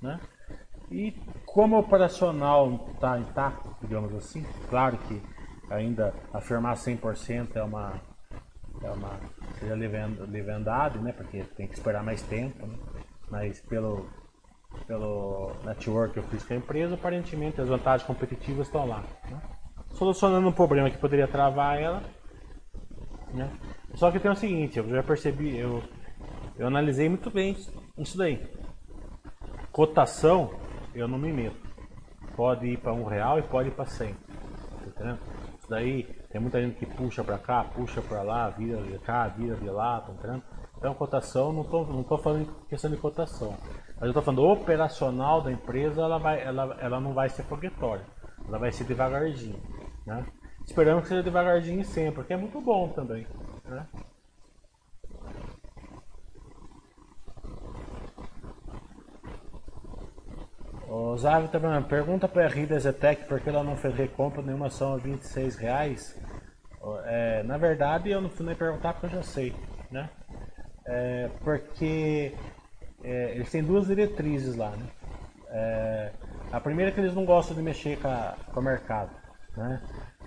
[0.00, 0.20] né?
[0.90, 1.12] E
[1.44, 5.22] como operacional está intacto, digamos assim, claro que
[5.70, 8.00] ainda afirmar 100% é uma,
[8.82, 9.20] é uma
[9.58, 11.12] seria leviandade, né?
[11.12, 12.78] Porque tem que esperar mais tempo, né?
[13.30, 14.08] Mas pelo,
[14.86, 19.04] pelo network que eu fiz com a empresa, aparentemente as vantagens competitivas estão lá.
[19.30, 19.40] Né?
[19.92, 22.02] Solucionando um problema que poderia travar ela.
[23.34, 23.50] Né?
[23.94, 25.82] Só que tem o seguinte, eu já percebi, eu,
[26.56, 27.56] eu analisei muito bem
[27.98, 28.46] isso daí.
[29.70, 30.50] Cotação
[31.00, 31.56] eu não me meto.
[32.36, 34.14] Pode ir para um real e pode ir para cem.
[34.94, 35.16] Tá
[35.58, 39.28] Isso daí tem muita gente que puxa para cá, puxa para lá, vira de cá,
[39.28, 40.42] vira de lá, tá entendendo?
[40.76, 43.56] Então cotação, não estou não tô falando em questão de cotação.
[43.94, 48.04] Mas eu estou falando operacional da empresa, ela, vai, ela, ela não vai ser foguetória.
[48.46, 49.60] Ela vai ser devagarzinho.
[50.06, 50.24] Né?
[50.64, 53.26] Esperamos que seja devagarzinho sempre, porque é muito bom também.
[53.64, 53.86] Né?
[60.88, 64.68] O Zavi também pergunta para a Rida Zetec por que ela não fez recompra nenhuma
[64.68, 66.16] ação a 26 reais.
[67.04, 69.54] É, na verdade, eu não fui nem perguntar porque eu já sei,
[69.90, 70.08] né?
[70.86, 72.32] É, porque
[73.04, 74.86] é, eles têm duas diretrizes lá, né?
[75.50, 76.12] É,
[76.50, 79.10] a primeira é que eles não gostam de mexer com, a, com o mercado,
[79.54, 79.82] né?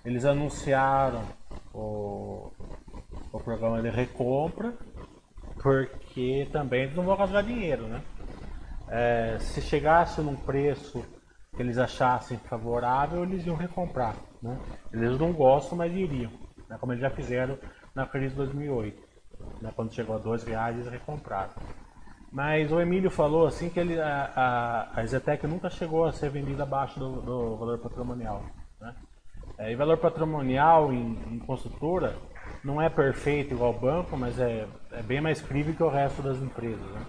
[0.06, 1.24] Eles anunciaram
[1.74, 2.52] o,
[3.32, 4.74] o programa de recompra
[5.62, 8.02] porque também eles não vão gastar dinheiro, né?
[8.92, 11.04] É, se chegasse num preço
[11.56, 14.16] que eles achassem favorável, eles iam recomprar.
[14.42, 14.60] Né?
[14.92, 16.32] Eles não gostam, mas iriam,
[16.70, 16.78] né?
[16.78, 17.58] como eles já fizeram
[17.96, 19.02] na crise de 2008.
[19.62, 19.72] Né?
[19.76, 21.54] Quando chegou a dois reais, eles recompraram.
[22.32, 24.32] Mas o Emílio falou assim que ele, a,
[24.94, 28.44] a, a Zetec nunca chegou a ser vendida abaixo do, do valor patrimonial.
[28.80, 28.96] Né?
[29.58, 32.16] É, e valor patrimonial em, em, construtora
[32.64, 36.38] não é perfeito igual banco, mas é, é bem mais crível que o resto das
[36.38, 36.80] empresas.
[36.80, 37.06] Né?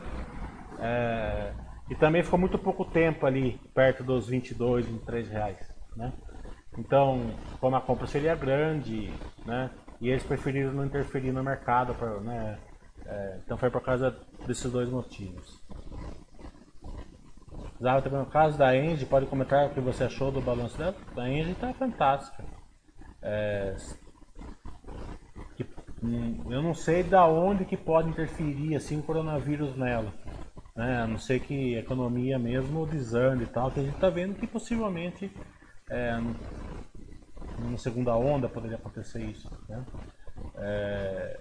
[0.81, 1.53] É,
[1.91, 6.13] e também ficou muito pouco tempo ali, perto dos 22, 23 reais, né?
[6.79, 9.13] Então, como a compra seria grande,
[9.45, 9.71] né?
[10.01, 12.59] E eles preferiram não interferir no mercado, pra, né?
[13.05, 14.17] É, então foi por causa
[14.47, 15.61] desses dois motivos.
[17.83, 20.95] Zara também no caso da Engie, pode comentar o que você achou do balanço dela?
[21.17, 22.45] A Engie está fantástica.
[23.21, 23.77] É,
[26.03, 30.13] hum, eu não sei da onde que pode interferir assim o coronavírus nela.
[30.75, 31.03] Né?
[31.03, 34.35] A não ser que a economia mesmo desande e tal, que a gente está vendo
[34.35, 35.31] que possivelmente
[35.91, 36.19] é,
[37.59, 39.51] numa segunda onda poderia acontecer isso.
[39.69, 39.85] Né?
[40.57, 41.39] É,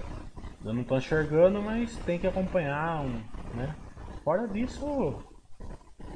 [0.63, 3.01] eu não estou enxergando, mas tem que acompanhar.
[3.01, 3.21] Um,
[3.55, 3.75] né?
[4.23, 5.23] Fora disso,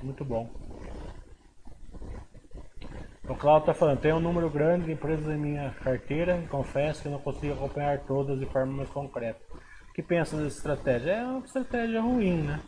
[0.04, 0.50] muito bom.
[3.28, 7.02] O Claudio está falando, tem um número grande de empresas em minha carteira e confesso
[7.02, 9.40] que não consigo acompanhar todas de forma mais concreta.
[9.90, 11.12] O que pensa dessa estratégia?
[11.12, 12.60] É uma estratégia ruim, né?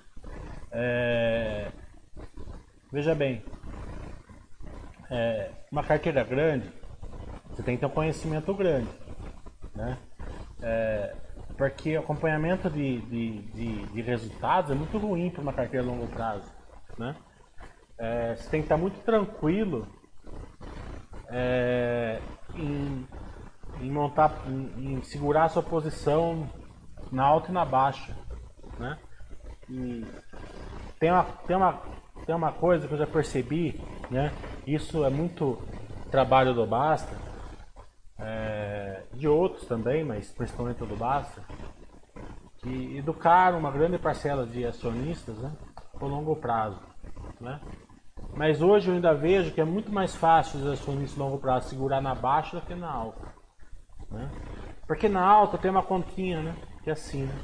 [0.71, 1.71] É,
[2.91, 3.43] veja bem,
[5.09, 6.71] é, uma carteira grande,
[7.49, 8.89] você tem que ter um conhecimento grande,
[9.75, 9.97] né?
[10.61, 11.15] É,
[11.57, 16.07] porque acompanhamento de, de, de, de, resultados é muito ruim para uma carteira a longo
[16.07, 16.51] prazo,
[16.97, 17.15] né?
[17.97, 19.87] É, você tem que estar muito tranquilo
[21.29, 22.19] é,
[22.55, 23.07] em,
[23.81, 26.47] em, montar, em, em segurar a sua posição
[27.11, 28.15] na alta e na baixa,
[28.77, 28.97] né?
[29.69, 30.05] E
[30.99, 31.81] tem uma, tem uma,
[32.25, 33.79] tem uma coisa que eu já percebi,
[34.09, 34.31] né?
[34.65, 35.61] Isso é muito
[36.09, 37.15] trabalho do Basta,
[38.19, 41.41] é, de outros também, mas principalmente do Basta,
[42.57, 45.51] que educaram uma grande parcela de acionistas né,
[45.99, 46.79] por longo prazo.
[47.39, 47.59] Né?
[48.35, 51.69] Mas hoje eu ainda vejo que é muito mais fácil os acionistas de longo prazo
[51.69, 53.21] segurar na baixa do que na alta.
[54.09, 54.29] Né?
[54.87, 56.55] Porque na alta tem uma continha, né?
[56.83, 57.35] Que é assim, né?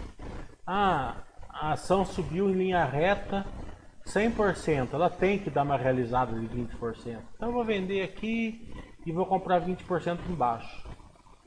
[0.66, 1.16] Ah,
[1.64, 3.46] a ação subiu em linha reta
[4.06, 7.20] 100%, ela tem que dar uma realizada de 20%.
[7.36, 8.70] Então eu vou vender aqui
[9.06, 10.86] e vou comprar 20% embaixo.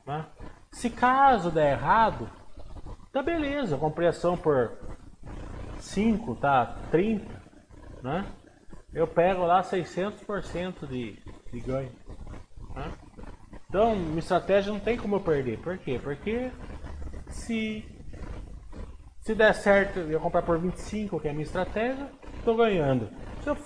[0.07, 0.25] Né?
[0.71, 2.27] Se caso der errado,
[3.13, 4.71] tá beleza, eu comprei ação por
[5.77, 7.23] 5, tá 30,
[8.01, 8.25] né?
[8.91, 11.15] Eu pego lá 600% de,
[11.53, 11.91] de ganho.
[12.73, 12.91] Né?
[13.69, 15.59] Então, minha estratégia não tem como eu perder.
[15.59, 15.99] Por quê?
[16.03, 16.49] Porque
[17.27, 17.96] se
[19.27, 23.09] se der certo eu comprar por 25, que é a minha estratégia, estou ganhando.
[23.41, 23.57] Se eu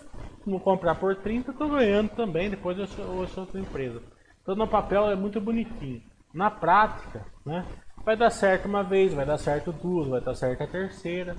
[0.44, 4.02] não comprar por 30, estou ganhando também, depois eu sou, eu sou outra empresa.
[4.42, 6.02] Então no papel é muito bonitinho.
[6.34, 7.64] Na prática, né,
[8.04, 11.36] vai dar certo uma vez, vai dar certo duas, vai dar certo a terceira.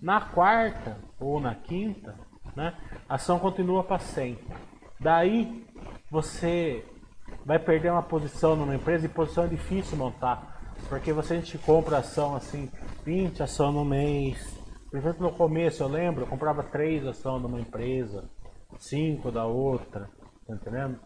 [0.00, 2.18] Na quarta ou na quinta,
[2.56, 2.74] né,
[3.06, 4.56] a ação continua para sempre.
[4.98, 5.66] Daí
[6.10, 6.82] você
[7.44, 10.55] vai perder uma posição numa empresa e posição é difícil montar.
[10.88, 12.70] Porque você gente compra ação assim,
[13.04, 14.56] 20 ação no mês.
[14.90, 18.24] Por exemplo, no começo eu lembro, eu comprava 3 ação numa empresa,
[18.78, 20.08] 5 da outra,
[20.46, 20.98] tá entendendo?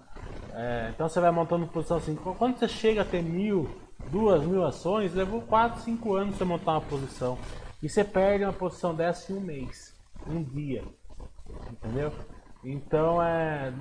[0.52, 2.14] É, então você vai montando posição assim.
[2.14, 3.68] Quando você chega a ter mil,
[4.11, 7.38] duas mil ações, levou 4, 5 anos você montar uma posição.
[7.83, 9.94] E você perde uma posição dessa em um mês,
[10.26, 10.85] um dia.
[11.70, 12.12] Entendeu?
[12.62, 13.72] Então é.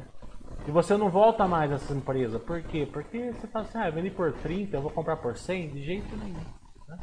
[0.67, 2.39] E você não volta mais nessa empresa.
[2.39, 2.87] Por quê?
[2.91, 5.69] Porque você fala assim, ah, eu vendi por 30, eu vou comprar por 100?
[5.69, 6.43] De jeito nenhum.
[6.87, 6.97] Né?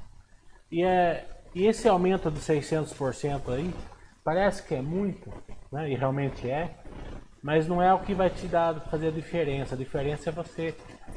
[0.70, 3.74] E, é, e esse aumento de 600% aí,
[4.22, 5.32] parece que é muito,
[5.72, 5.90] né?
[5.90, 6.76] e realmente é,
[7.42, 9.74] mas não é o que vai te dar, fazer a diferença.
[9.74, 10.74] A diferença é você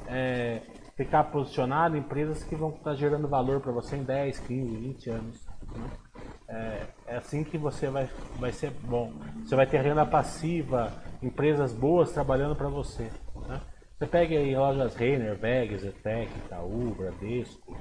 [0.07, 0.61] é,
[0.95, 5.09] ficar posicionado em empresas que vão estar gerando valor para você em 10, 15, 20
[5.09, 5.47] anos.
[5.75, 5.89] Né?
[6.47, 9.13] É, é, assim que você vai, vai ser bom.
[9.43, 13.11] Você vai ter renda passiva, empresas boas trabalhando para você.
[13.47, 13.61] Né?
[13.97, 17.77] Você pega aí lojas Renner, Vegas, Etec, Itaú, Bradesco,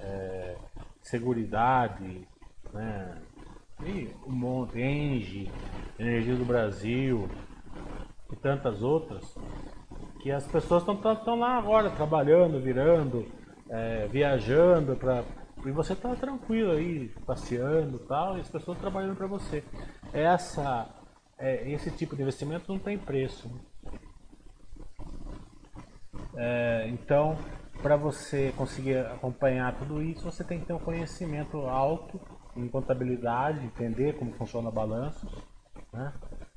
[0.00, 0.56] é,
[1.02, 2.26] Seguridade,
[2.72, 3.16] né?
[3.84, 5.50] e um monte, Engie,
[5.98, 7.28] Energia do Brasil
[8.32, 9.36] e tantas outras,
[10.20, 13.26] que as pessoas estão lá agora trabalhando, virando,
[13.68, 15.24] é, viajando para
[15.66, 19.62] e você tá tranquilo aí, passeando e tal, e as pessoas trabalhando para você.
[20.12, 20.88] Essa,
[21.38, 23.50] é, esse tipo de investimento não tem preço.
[26.36, 27.36] É, então,
[27.82, 32.20] para você conseguir acompanhar tudo isso, você tem que ter um conhecimento alto
[32.56, 35.26] em contabilidade, entender como funciona balanço.
[35.92, 36.12] Né?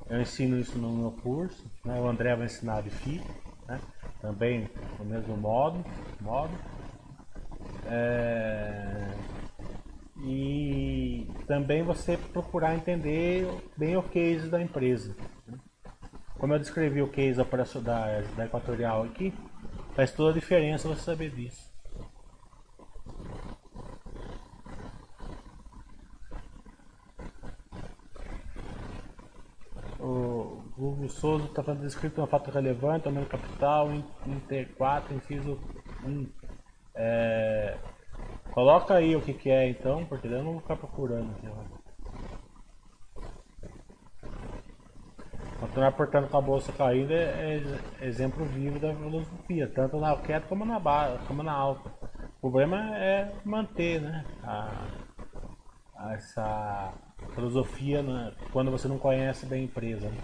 [0.10, 2.00] Eu ensino isso no meu curso, né?
[2.00, 3.22] o André vai ensinar de FI,
[3.68, 3.80] né?
[4.22, 5.84] também no mesmo modo.
[6.22, 6.54] modo.
[7.88, 9.12] É...
[10.26, 15.16] E também você procurar entender bem o case da empresa.
[16.38, 17.40] Como eu descrevi o case
[17.82, 19.34] da, da Equatorial aqui,
[19.96, 21.72] faz toda a diferença você saber disso.
[30.00, 33.90] O Google Souza está falando descrito uma fato relevante, aumento capital,
[34.28, 35.58] Inter 4, inciso
[36.04, 36.43] 1.
[36.96, 37.78] É...
[38.52, 41.48] Coloca aí o que, que é então, porque eu não vou ficar procurando aqui.
[45.60, 47.64] Continuar portando com a bolsa caindo é,
[48.02, 51.90] é, exemplo vivo da filosofia, tanto na queda como na baixa, como na alta.
[52.38, 54.70] O problema é manter né, a,
[55.96, 56.94] a essa
[57.34, 60.10] filosofia né, quando você não conhece bem a empresa.
[60.10, 60.18] Né?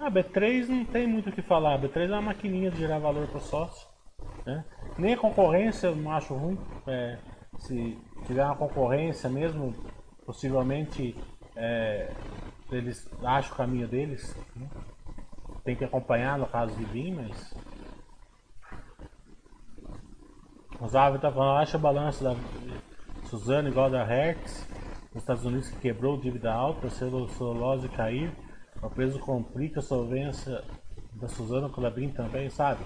[0.00, 1.74] A B3 não tem muito o que falar.
[1.74, 3.88] A B3 é uma maquininha de gerar valor para o sócio.
[4.44, 4.64] Né?
[4.98, 6.58] Nem a concorrência eu não acho ruim.
[6.86, 7.18] É,
[7.58, 9.74] se tiver uma concorrência mesmo,
[10.24, 11.16] possivelmente
[11.56, 12.12] é,
[12.70, 14.36] eles acham o caminho deles.
[14.54, 14.68] Né?
[15.64, 17.54] Tem que acompanhar no caso de vir, mas.
[20.78, 22.36] O Zavi tá falando, acha o balanço da
[23.24, 24.68] Suzano igual da Hertz,
[25.14, 28.30] nos Estados Unidos que quebrou dívida alta, celulose cair
[28.82, 30.62] o peso complica a solvência
[31.14, 32.84] da Suzana Colabrin também, sabe?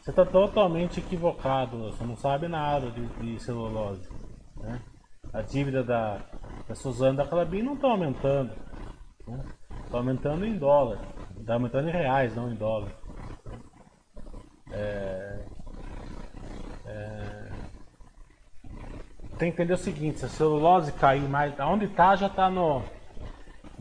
[0.00, 4.06] Você está totalmente equivocado, você não sabe nada de, de celulose.
[4.56, 4.80] Né?
[5.32, 6.20] A dívida da,
[6.68, 8.52] da Suzana da Colabrin não está aumentando.
[9.20, 9.44] Está né?
[9.90, 10.98] Aumentando em dólar.
[11.38, 12.92] Está aumentando em reais, não em dólar.
[14.70, 15.46] É,
[16.86, 17.52] é,
[19.38, 22.82] tem que entender o seguinte, se a celulose cair mais, aonde está já está no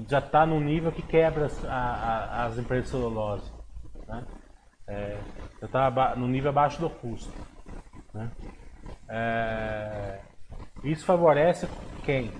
[0.07, 3.51] já está no nível que quebra as, a, a, as empresas de celulose.
[4.07, 4.25] Né?
[4.87, 5.19] É,
[5.61, 7.31] já está no nível abaixo do custo.
[8.13, 8.31] Né?
[9.09, 10.19] É,
[10.83, 11.67] isso favorece
[12.03, 12.31] quem?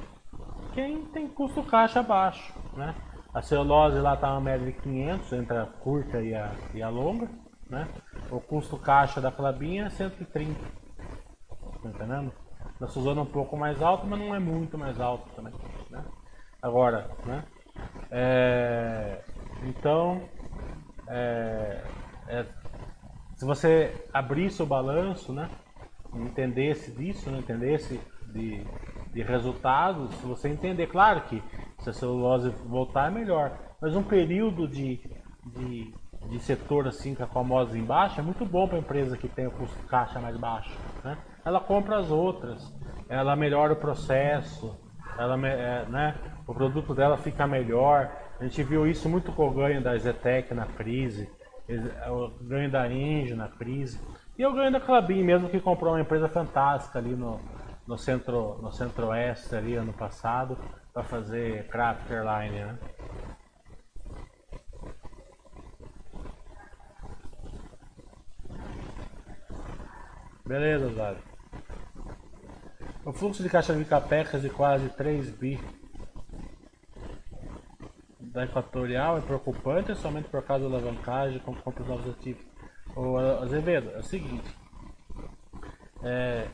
[0.74, 2.54] Quem tem custo caixa baixo.
[2.76, 2.96] Né?
[3.34, 6.90] A celulose lá está uma média de 500 entre a curta e a, e a
[6.90, 7.30] longa.
[7.70, 7.88] Né?
[8.32, 10.60] O custo caixa da Clabinha é 130.
[11.82, 12.32] Tá entendendo?
[12.80, 15.54] Da Suzana é um pouco mais alto, mas não é muito mais alto também.
[15.90, 16.04] Né?
[16.64, 17.46] Agora, né?
[18.10, 19.22] É,
[19.64, 20.30] então,
[21.10, 21.84] é,
[22.28, 22.46] é,
[23.36, 25.50] Se você abrisse o balanço, né?
[26.14, 27.40] Entendesse disso, né?
[27.40, 28.02] entendesse
[28.34, 28.66] de,
[29.14, 31.44] de resultados, se você entender, claro que
[31.80, 35.02] se a celulose voltar é melhor, mas um período de,
[35.44, 36.00] de,
[36.30, 39.48] de setor assim com a famosa embaixo é muito bom para a empresa que tem
[39.48, 40.80] o custo de caixa mais baixo.
[41.04, 41.18] Né?
[41.46, 42.64] Ela compra as outras,
[43.10, 44.83] ela melhora o processo,
[45.18, 46.16] ela, é, né?
[46.48, 48.12] o produto dela fica melhor.
[48.40, 51.30] A gente viu isso muito com o ganho da Zetec na crise,
[52.10, 54.00] o ganho da Engie na crise.
[54.38, 57.40] E o ganho da Clabin mesmo que comprou uma empresa fantástica ali no,
[57.88, 60.58] no centro no centro-oeste ali ano passado
[60.92, 62.78] para fazer craft airline, né?
[70.46, 71.33] Beleza, Zé.
[73.06, 75.60] O fluxo de caixa de capecas de quase 3 bi
[78.20, 82.44] da Equatorial é preocupante somente por causa da alavancagem com compras novos ativos.
[82.96, 84.58] O Azevedo, é o seguinte.
[86.02, 86.48] É,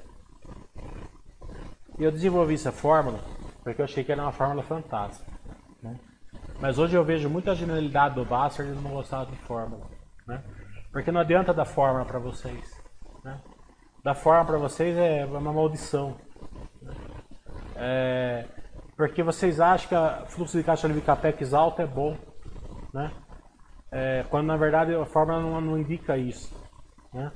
[1.98, 3.20] eu desenvolvi essa fórmula
[3.64, 5.32] porque eu achei que era uma fórmula fantástica.
[5.84, 6.00] Né?
[6.60, 9.86] Mas hoje eu vejo muita genialidade do Basser e não gostar de fórmula.
[10.26, 10.44] Né?
[10.92, 12.82] Porque não adianta dar fórmula para vocês.
[13.24, 13.40] Né?
[14.04, 16.18] Dar fórmula para vocês é uma maldição.
[17.82, 18.46] É,
[18.98, 22.18] porque vocês acham que o fluxo de caixa livre capex alto é bom,
[22.94, 23.10] né?
[23.90, 26.54] É, quando na verdade a fórmula não, não indica isso,
[27.14, 27.32] né?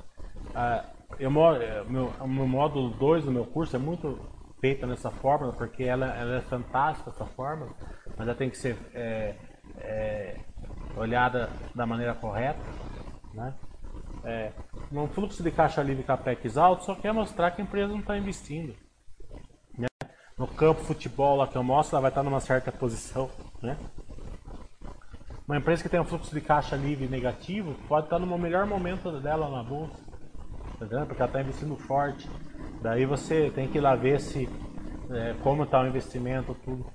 [0.54, 0.84] Ah,
[1.18, 4.20] eu, é, meu, meu módulo 2 do meu curso é muito
[4.60, 7.72] feita nessa fórmula, porque ela, ela é fantástica essa fórmula,
[8.14, 9.34] mas ela tem que ser é,
[9.78, 10.40] é,
[10.96, 12.60] olhada da maneira correta,
[13.32, 13.54] né?
[14.22, 14.52] É,
[14.92, 18.18] um fluxo de caixa livre capex alto só quer mostrar que a empresa não está
[18.18, 18.83] investindo
[20.38, 23.30] no campo futebol lá que eu mostro, ela vai estar numa certa posição,
[23.62, 23.76] né?
[25.46, 29.20] Uma empresa que tem um fluxo de caixa livre negativo pode estar no melhor momento
[29.20, 29.98] dela na bolsa,
[30.78, 32.28] tá porque ela está investindo forte.
[32.80, 34.48] Daí você tem que ir lá ver se
[35.10, 36.86] é, como está o investimento, tudo.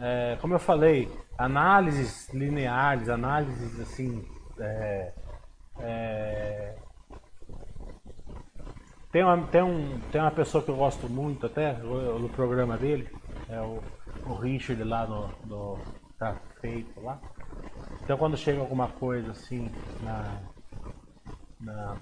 [0.00, 4.24] É, como eu falei, análises lineares, análises assim
[4.60, 5.12] é,
[5.80, 6.76] é
[9.16, 13.08] tem uma, tem, um, tem uma pessoa que eu gosto muito até no programa dele,
[13.48, 13.82] é o,
[14.26, 15.78] o Richard lá no, no
[16.18, 17.18] Tá Feito lá.
[18.02, 19.70] Então quando chega alguma coisa assim
[20.02, 20.42] na,
[21.58, 21.96] na,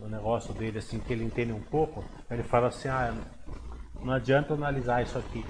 [0.00, 3.14] no negócio dele assim que ele entende um pouco, ele fala assim, ah,
[4.00, 5.44] não adianta analisar isso aqui.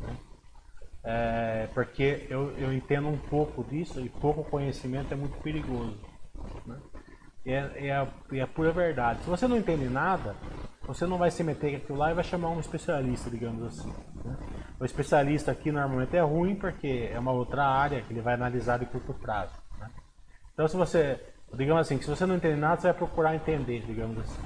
[0.00, 0.16] Né?
[1.04, 5.96] É, porque eu, eu entendo um pouco disso e pouco conhecimento é muito perigoso.
[6.66, 6.76] Né?
[7.46, 9.22] É, é, a, é a pura verdade.
[9.22, 10.34] Se você não entende nada,
[10.86, 13.92] você não vai se meter com aquilo lá e vai chamar um especialista, digamos assim.
[14.24, 14.36] Né?
[14.80, 18.78] O especialista aqui normalmente é ruim porque é uma outra área que ele vai analisar
[18.78, 19.54] de curto prazo.
[19.78, 19.90] Né?
[20.52, 21.20] Então, se você,
[21.54, 24.42] digamos assim, se você não entende nada, você vai procurar entender, digamos assim.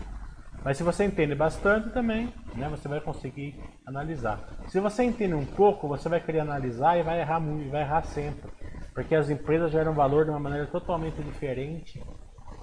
[0.64, 3.54] Mas se você entende bastante também, né, você vai conseguir
[3.86, 4.40] analisar.
[4.66, 8.02] Se você entende um pouco, você vai querer analisar e vai errar muito, vai errar
[8.02, 8.50] sempre.
[8.92, 12.02] Porque as empresas geram valor de uma maneira totalmente diferente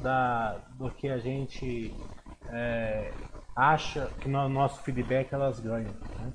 [0.06, 1.92] da, do que a gente
[2.50, 3.12] é,
[3.56, 5.92] acha que no nosso feedback elas ganham.
[6.20, 6.34] Né?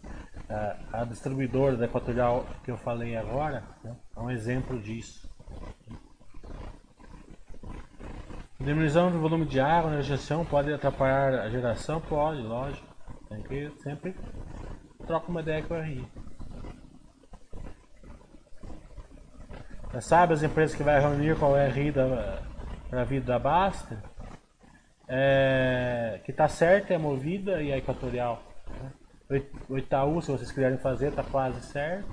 [0.49, 5.31] É, a distribuidora da Equatorial que eu falei agora né, é um exemplo disso.
[8.59, 12.01] Diminuição do volume de água na gestão pode atrapalhar a geração?
[12.01, 12.87] Pode, lógico.
[13.29, 14.17] Tem que sempre
[15.07, 16.05] troca uma ideia com o RI.
[19.93, 22.50] Já sabe as empresas que vai reunir com o RI da,
[22.91, 24.03] para vida da Basta,
[25.09, 28.43] é, que está certa é Movida e a Equatorial.
[28.69, 29.43] Né?
[29.69, 32.09] O Itaú, se vocês quiserem fazer, está quase certo,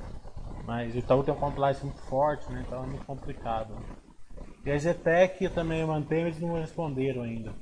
[0.65, 2.63] mas o Itaú tem um compliance muito forte, né?
[2.65, 3.75] então é muito complicado.
[4.63, 7.53] E a Zetec eu também mandei, mas não responderam ainda.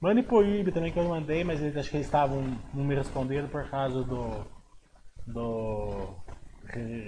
[0.00, 2.42] Mande pro IB também que eu mandei, mas eles acho que eles estavam
[2.72, 4.44] não me respondendo por causa do
[5.26, 6.16] do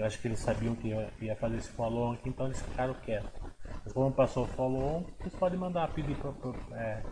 [0.05, 3.31] acho que eles sabiam que ia fazer esse follow aqui, então eles ficaram quietos.
[3.93, 6.33] Como passou o follow vocês podem mandar pedir para
[6.79, 7.03] é,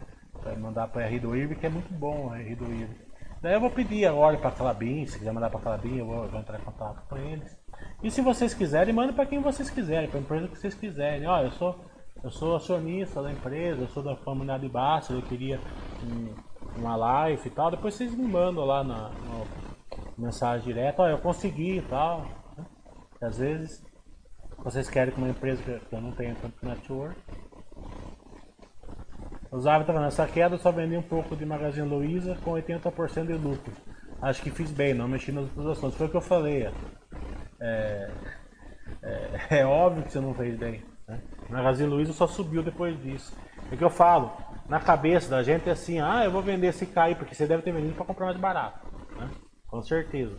[0.56, 3.12] mandar para R do IRB, que é muito bom o R do IRB.
[3.40, 6.06] Daí eu vou pedir agora para a Calabim, se quiser mandar para a Calabim, eu
[6.06, 7.56] vou, vou, entrar em contato com eles.
[8.02, 11.26] E se vocês quiserem, mandem para quem vocês quiserem, para a empresa que vocês quiserem.
[11.26, 11.78] Ó, eu sou
[12.22, 15.58] eu sou acionista da empresa, eu sou da comunidade baixa, eu queria
[16.04, 16.32] um,
[16.78, 17.70] uma live e tal.
[17.70, 19.44] Depois vocês me mandam lá na, na
[20.16, 22.24] mensagem direta, ó, eu consegui e tal.
[22.56, 22.64] Né?
[23.20, 23.84] Às vezes
[24.64, 27.16] vocês querem que uma empresa que eu não tenho tanto network.
[29.50, 33.26] Os hábitos tá falando, essa queda só vendi um pouco de Magazine Luiza com 80%
[33.26, 33.72] de lucro.
[34.20, 35.94] Acho que fiz bem, não mexi nas outras ações.
[35.94, 36.70] Foi o que eu falei.
[37.60, 38.10] É,
[39.02, 40.82] é, é óbvio que você não fez bem.
[41.06, 41.20] Né?
[41.50, 43.36] Magazine Luiza só subiu depois disso.
[43.70, 44.32] É que eu falo,
[44.68, 47.62] na cabeça da gente é assim, ah, eu vou vender se cair, porque você deve
[47.62, 48.86] ter vendido para comprar mais barato.
[49.18, 49.28] Né?
[49.66, 50.36] Com certeza.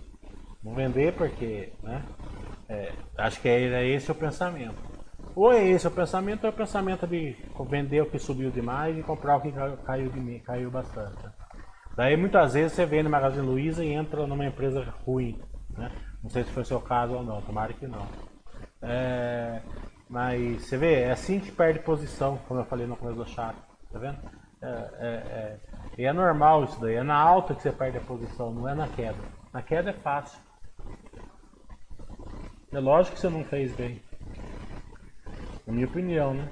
[0.64, 2.02] Não vender porque, né?
[2.70, 4.76] É, acho que é, esse o pensamento.
[5.36, 7.36] Ou é esse o pensamento, ou é o pensamento de
[7.70, 9.52] vender o que subiu demais e comprar o que
[9.86, 11.18] caiu, de, caiu bastante.
[11.96, 15.40] Daí muitas vezes você vende Magazine Luiza e entra numa empresa ruim.
[15.70, 15.92] Né?
[16.22, 18.08] Não sei se foi o seu caso ou não, tomara que não.
[18.82, 19.62] É,
[20.10, 23.56] mas você vê, é assim que perde posição, como eu falei no começo do chat.
[23.92, 24.18] Tá vendo?
[24.62, 25.60] É, é, é,
[25.98, 26.96] e é normal isso daí.
[26.96, 29.18] É na alta que você perde a posição, não é na queda.
[29.52, 30.40] Na queda é fácil.
[32.74, 34.02] É lógico que você não fez bem.
[35.66, 36.52] Na minha opinião, né?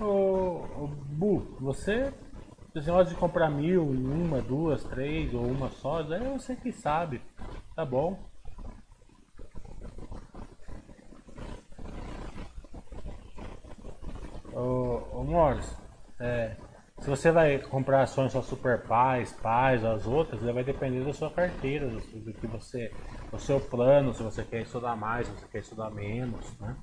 [0.00, 0.04] Ô,
[0.76, 2.12] ô Bu, você
[2.74, 7.20] esse negócio de comprar mil uma, duas, três ou uma só, é você que sabe.
[7.74, 8.18] Tá bom.
[14.52, 15.76] Ô, ô Morris,
[16.20, 16.56] é,
[16.98, 21.30] se você vai comprar ações só Super Pais, Pais, as outras, vai depender da sua
[21.30, 22.92] carteira, do, do, que você,
[23.30, 26.76] do seu plano, se você quer estudar mais, se você quer estudar menos, né?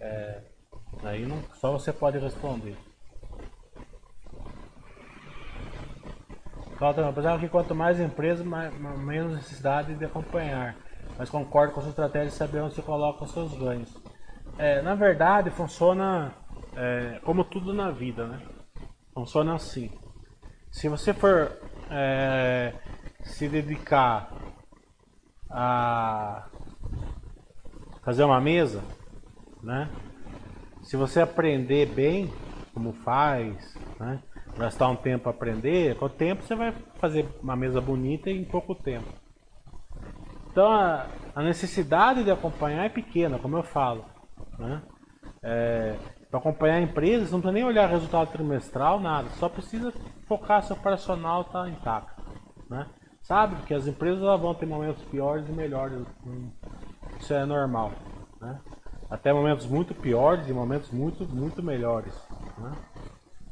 [0.00, 0.42] É,
[1.04, 2.76] aí não, só você pode responder.
[6.78, 10.76] Falta, apesar que quanto mais empresa, mais, menos necessidade de acompanhar.
[11.18, 13.96] Mas concordo com a sua estratégia de saber onde você coloca os seus ganhos.
[14.58, 16.34] É, na verdade, funciona
[16.76, 18.55] é, como tudo na vida, né?
[19.16, 19.90] Funciona assim.
[20.70, 21.50] Se você for
[21.90, 22.74] é,
[23.22, 24.30] se dedicar
[25.50, 26.46] a
[28.04, 28.84] fazer uma mesa,
[29.62, 29.88] né?
[30.82, 32.30] Se você aprender bem
[32.74, 34.22] como faz, né?
[34.58, 38.44] gastar um tempo a aprender, com o tempo você vai fazer uma mesa bonita em
[38.44, 39.08] pouco tempo.
[40.50, 44.04] Então a, a necessidade de acompanhar é pequena, como eu falo.
[44.58, 44.82] Né?
[45.42, 45.96] É,
[46.36, 49.30] Para acompanhar empresas, não precisa nem olhar resultado trimestral, nada.
[49.38, 49.90] Só precisa
[50.28, 52.22] focar se o operacional está intacto.
[52.68, 52.86] Né?
[53.22, 55.98] Sabe que as empresas vão ter momentos piores e melhores.
[56.26, 56.50] Hum,
[57.18, 57.92] isso é normal.
[58.38, 58.60] Né?
[59.08, 62.12] Até momentos muito piores e momentos muito, muito melhores.
[62.58, 62.72] Né?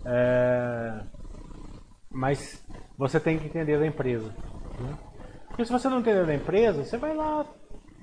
[0.05, 1.01] É...
[2.11, 2.62] Mas
[2.99, 4.28] você tem que entender da empresa.
[4.78, 4.99] Né?
[5.49, 7.47] Porque se você não entender da empresa, você vai lá,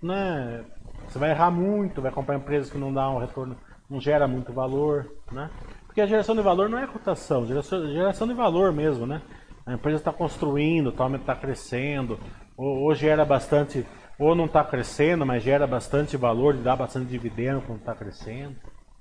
[0.01, 0.65] né?
[1.07, 3.55] Você vai errar muito, vai comprar empresas que não dão um retorno,
[3.91, 5.49] não gera muito valor, né?
[5.85, 9.21] Porque a geração de valor não é cotação, geração, geração de valor mesmo, né?
[9.65, 12.17] A empresa está construindo, está crescendo,
[12.55, 13.85] ou, ou, gera bastante,
[14.17, 18.55] ou não está crescendo, mas gera bastante valor, dá bastante dividendo quando está crescendo.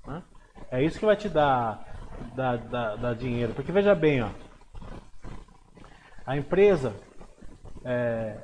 [0.05, 0.21] Né?
[0.69, 1.87] É isso que vai te dar
[2.35, 3.53] dar, dar, dar dinheiro.
[3.53, 4.29] Porque veja bem, ó,
[6.25, 6.93] a empresa
[7.85, 8.37] é,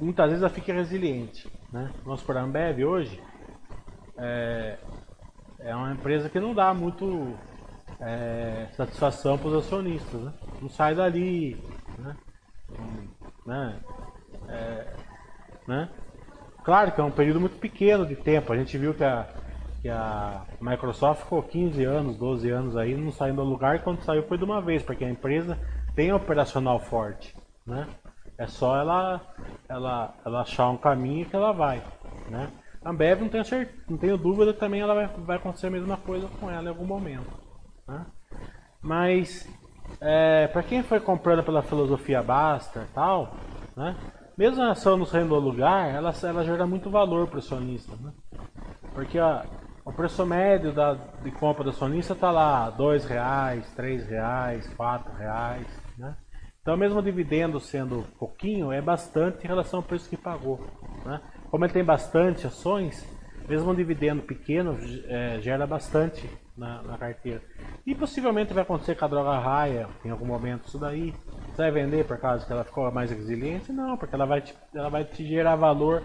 [0.00, 1.50] muitas vezes ela fica resiliente.
[1.72, 1.92] Né?
[2.04, 3.20] Vamos por Ambev hoje
[4.18, 4.78] é,
[5.60, 7.34] é uma empresa que não dá muito
[8.00, 10.20] é, satisfação para os acionistas.
[10.20, 10.32] Né?
[10.60, 11.62] Não sai dali.
[11.98, 12.16] Né?
[13.46, 13.80] Né?
[14.48, 14.86] É,
[15.66, 15.88] né?
[16.64, 18.52] Claro que é um período muito pequeno de tempo.
[18.52, 19.26] A gente viu que a,
[19.80, 24.02] que a Microsoft ficou 15 anos, 12 anos aí, não saindo do lugar, e quando
[24.02, 25.58] saiu foi de uma vez, porque a empresa
[25.94, 27.34] tem operacional forte,
[27.66, 27.86] né?
[28.36, 29.20] É só ela,
[29.68, 31.82] ela, ela achar um caminho que ela vai,
[32.30, 32.48] né?
[32.88, 35.98] A Ambev não tenho, certeza, não tenho dúvida também ela vai, vai acontecer a mesma
[35.98, 37.30] coisa com ela em algum momento,
[37.86, 38.06] né?
[38.80, 39.46] Mas,
[40.00, 43.34] é, para quem foi comprando pela filosofia Basta tal,
[43.76, 43.94] né?
[44.38, 47.94] Mesmo a ação não saindo do lugar, ela, ela gera muito valor para o acionista,
[48.00, 48.10] né?
[48.94, 49.42] Porque ó,
[49.84, 55.12] o preço médio da, de compra do acionista está lá, dois reais, três reais, quatro
[55.12, 55.66] reais,
[55.98, 56.16] né?
[56.62, 60.58] Então mesmo o dividendo sendo pouquinho, é bastante em relação ao preço que pagou.
[61.04, 61.20] Né?
[61.50, 63.06] Como ele tem bastante ações,
[63.48, 67.40] mesmo um dividendo pequeno é, gera bastante na, na, carteira.
[67.86, 71.14] E possivelmente vai acontecer com a droga raia em algum momento isso daí.
[71.50, 73.72] Você vai vender por causa que ela ficou mais resiliente?
[73.72, 76.02] Não, porque ela vai te, ela vai te gerar valor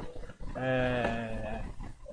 [0.56, 1.62] é,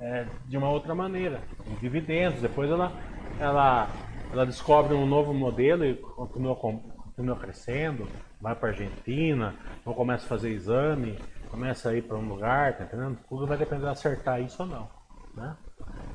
[0.00, 2.40] é, de uma outra maneira, em dividendos.
[2.40, 2.92] Depois ela,
[3.38, 3.88] ela,
[4.32, 8.08] ela descobre um novo modelo e continua, continua crescendo,
[8.40, 9.54] vai para a Argentina,
[9.84, 11.16] ou começa a fazer exame,
[11.50, 13.18] começa a ir para um lugar, tá entendendo?
[13.28, 14.88] Tudo vai depender de acertar isso ou não.
[15.34, 15.56] Né?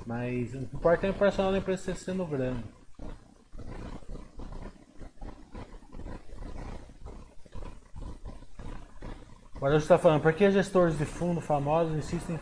[0.06, 2.64] Mas o importante é o personal da empresa sendo grande.
[9.56, 12.40] Agora está falando, por que gestores de fundo famosos insistem em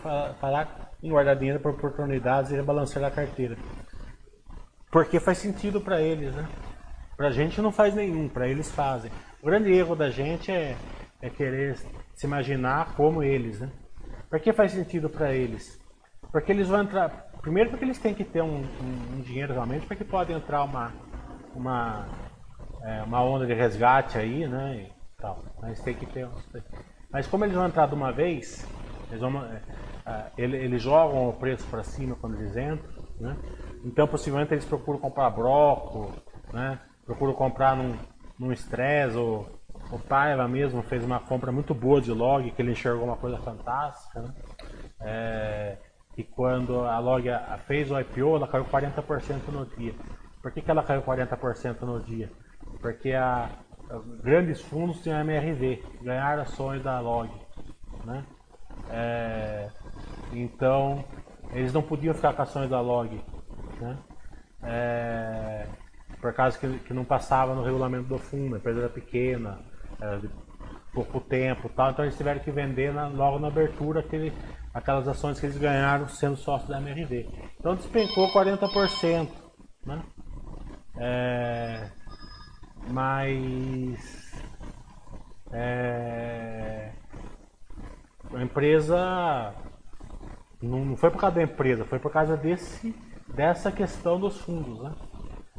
[1.03, 3.57] em guardar dinheiro para oportunidades e rebalançar a carteira.
[4.91, 6.47] Porque faz sentido para eles, né?
[7.15, 9.11] Para a gente não faz nenhum, para eles fazem.
[9.41, 10.75] O grande erro da gente é,
[11.21, 11.77] é querer
[12.13, 13.69] se imaginar como eles, né?
[14.29, 15.79] Por que faz sentido para eles?
[16.31, 17.09] Porque eles vão entrar.
[17.41, 20.63] primeiro porque eles têm que ter um, um, um dinheiro realmente para que pode entrar
[20.63, 20.91] uma,
[21.53, 22.07] uma,
[22.81, 24.87] é, uma onda de resgate aí, né?
[24.87, 25.43] E tal.
[25.61, 26.27] Mas tem que ter.
[27.11, 28.67] Mas como eles vão entrar de uma vez,
[29.09, 29.61] eles, vão, é,
[30.05, 33.37] é, eles jogam o preço para cima quando eles entram, né?
[33.85, 36.11] Então possivelmente eles procuram comprar broco,
[36.51, 36.79] né?
[37.05, 37.95] Procuram comprar num,
[38.39, 39.47] num stress ou
[39.91, 43.37] o Paiva mesmo fez uma compra muito boa de log, que ele enxergou uma coisa
[43.37, 44.33] fantástica, né?
[44.99, 45.77] É,
[46.17, 47.27] e quando a log
[47.65, 49.93] fez o IPO, ela caiu 40% no dia.
[50.41, 52.29] Por que, que ela caiu 40% no dia?
[52.81, 53.49] Porque a,
[54.21, 57.29] grandes fundos tinham MRV, ganharam ações da log.
[58.05, 58.23] Né?
[58.89, 59.69] É,
[60.31, 61.03] então,
[61.51, 63.19] eles não podiam ficar com ações da log.
[63.79, 63.97] Né?
[64.63, 65.67] É,
[66.21, 69.59] por causa que, que não passava no regulamento do fundo, a empresa era pequena,
[70.03, 70.29] era de
[70.93, 74.31] pouco tempo tal, então eles tiveram que vender na, logo na abertura aquele,
[74.73, 77.27] aquelas ações que eles ganharam sendo sócios da MRV.
[77.59, 79.29] Então despencou 40%.
[79.85, 80.01] Né?
[80.97, 81.89] É,
[82.89, 84.43] mas
[85.51, 86.91] é,
[88.33, 89.53] a empresa
[90.61, 92.95] não, não foi por causa da empresa, foi por causa desse,
[93.33, 94.81] dessa questão dos fundos.
[94.81, 94.93] Né?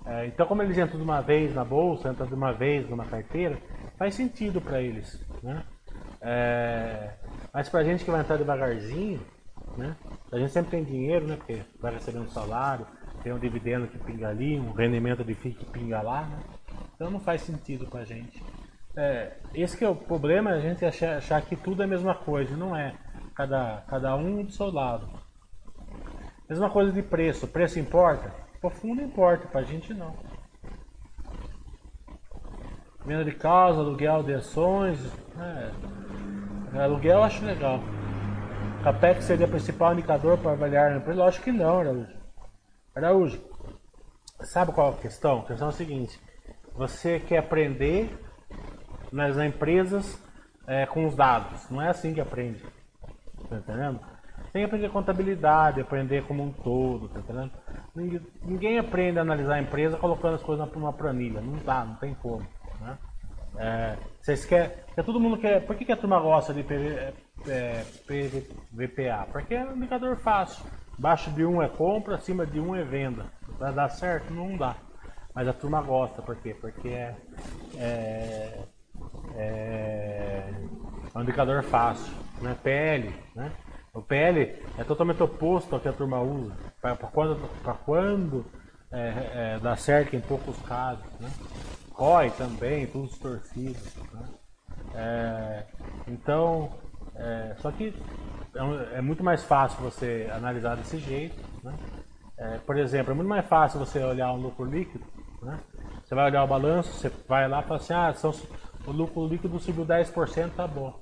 [0.06, 3.04] É, então, como eles entram de uma vez na bolsa, entram de uma vez numa
[3.04, 3.58] carteira,
[3.96, 5.20] faz sentido para eles.
[5.42, 5.62] Né?
[6.20, 7.10] É,
[7.52, 9.20] mas para a gente que vai entrar devagarzinho,
[9.76, 9.96] né?
[10.32, 11.36] a gente sempre tem dinheiro, né?
[11.36, 12.86] porque vai receber um salário,
[13.22, 16.22] tem um dividendo que pinga ali, um rendimento de FII que pinga lá.
[16.22, 16.38] Né?
[16.94, 18.42] Então não faz sentido para a gente.
[18.96, 22.14] É, esse que é o problema, a gente achar, achar que tudo é a mesma
[22.14, 22.94] coisa, não é.
[23.34, 25.08] Cada, cada um do seu lado.
[26.48, 27.48] Mesma coisa de preço.
[27.48, 28.32] Preço importa?
[28.62, 30.14] O fundo importa, pra gente não.
[33.04, 34.98] Venda de casa, aluguel de ações.
[35.38, 36.78] É.
[36.78, 37.80] Aluguel eu acho legal.
[38.82, 41.18] Capex seria o principal indicador para avaliar a empresa?
[41.18, 42.16] Lógico que não, Araújo.
[42.94, 43.40] Araújo,
[44.40, 45.40] sabe qual é a questão?
[45.40, 46.20] A questão é a seguinte:
[46.74, 48.18] você quer aprender
[49.12, 50.20] nas empresas
[50.66, 51.68] é, com os dados.
[51.70, 52.64] Não é assim que aprende.
[53.48, 54.00] Tá entendendo?
[54.52, 57.52] Tem que aprender contabilidade, aprender como um todo, tá entendendo?
[57.94, 61.40] Ninguém, ninguém aprende a analisar a empresa colocando as coisas numa planilha.
[61.40, 62.46] Não dá, não tem como.
[62.80, 62.98] Né?
[63.56, 64.70] É, vocês querem.
[64.94, 65.64] Que todo mundo quer.
[65.64, 67.14] Por que, que a turma gosta de PV,
[67.48, 69.26] é, PVPA?
[69.30, 70.64] Porque é um indicador fácil.
[70.98, 73.26] Abaixo de 1 é compra, acima de 1 é venda.
[73.58, 74.32] Vai dar certo?
[74.32, 74.76] Não dá.
[75.34, 76.54] Mas a turma gosta, por quê?
[76.60, 77.16] Porque é,
[77.76, 78.64] é,
[79.36, 80.52] é
[81.14, 82.12] um indicador fácil.
[82.40, 82.56] Né?
[82.62, 83.50] PL, né?
[83.92, 86.52] O PL é totalmente oposto ao que a turma usa.
[86.80, 88.44] Para quando, pra quando
[88.90, 91.04] é, é, dá certo em poucos casos.
[91.20, 91.30] Né?
[91.94, 93.78] COI também, tudo distorcido.
[94.12, 94.28] Né?
[94.94, 95.66] É,
[96.08, 96.70] então,
[97.14, 97.94] é, só que
[98.54, 101.36] é, é, muito mais fácil você analisar desse jeito.
[101.62, 101.74] Né?
[102.36, 105.04] É, por exemplo, é muito mais fácil você olhar um lucro líquido.
[105.42, 105.58] Né?
[106.04, 108.32] Você vai olhar o balanço, você vai lá e fala assim, ah, são,
[108.86, 111.00] o lucro líquido subiu 10%, tá bom.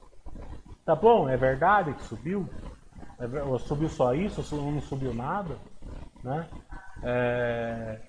[0.84, 2.48] Tá bom, é verdade que subiu?
[3.18, 5.56] É, subiu só isso, não subiu nada,
[6.24, 6.46] né?
[7.04, 8.00] É,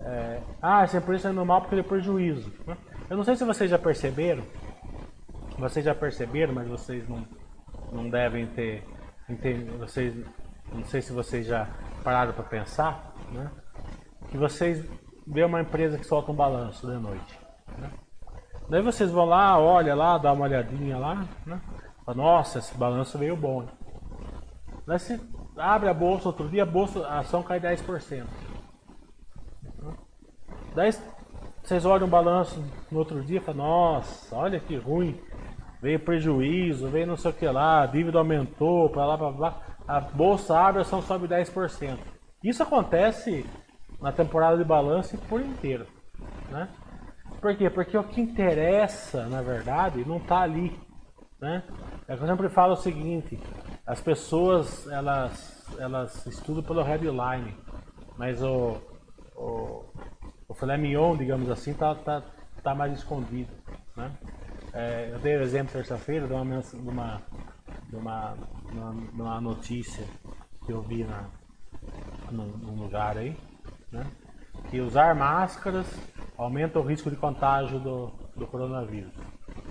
[0.00, 2.52] é, ah, essa empresa está indo mal porque deu prejuízo.
[2.66, 2.76] Né?
[3.10, 4.42] Eu não sei se vocês já perceberam,
[5.58, 7.26] vocês já perceberam, mas vocês não,
[7.92, 8.84] não devem ter,
[9.78, 10.14] vocês,
[10.72, 11.68] não sei se vocês já
[12.04, 13.50] pararam para pensar, né?
[14.30, 14.84] Que vocês
[15.26, 17.38] vê uma empresa que solta um balanço de noite,
[17.76, 17.90] né?
[18.68, 21.60] Daí vocês vão lá, olha lá, dá uma olhadinha lá, né?
[22.14, 23.66] Nossa, esse balanço veio bom.
[24.86, 25.20] Daí você
[25.56, 28.24] abre a bolsa outro dia, a, bolsa, a ação cai 10%.
[30.74, 30.92] Daí
[31.62, 35.20] vocês olham o balanço no outro dia e falam, nossa, olha que ruim.
[35.80, 39.60] Veio prejuízo, veio não sei o que lá, a dívida aumentou, para lá, para lá.
[39.86, 41.98] A bolsa abre, ação sobe 10%.
[42.42, 43.44] Isso acontece
[44.00, 45.86] na temporada de balanço por inteiro.
[46.50, 46.68] Né?
[47.40, 47.70] Por quê?
[47.70, 50.78] Porque o que interessa, na verdade, não está ali.
[51.40, 51.62] Né?
[52.08, 53.38] É eu sempre falo o seguinte,
[53.86, 57.54] as pessoas elas, elas estudam pelo headline,
[58.16, 58.76] mas o,
[59.36, 59.84] o,
[60.48, 62.22] o filé mignon, digamos assim, está tá,
[62.62, 63.50] tá mais escondido.
[63.94, 64.10] Né?
[64.72, 67.22] É, eu dei o exemplo terça-feira de uma, de, uma,
[67.90, 68.36] de, uma,
[69.12, 70.06] de uma notícia
[70.64, 71.26] que eu vi na,
[72.30, 73.36] num, num lugar aí,
[73.92, 74.06] né?
[74.70, 75.86] que usar máscaras
[76.36, 79.12] aumenta o risco de contágio do, do coronavírus.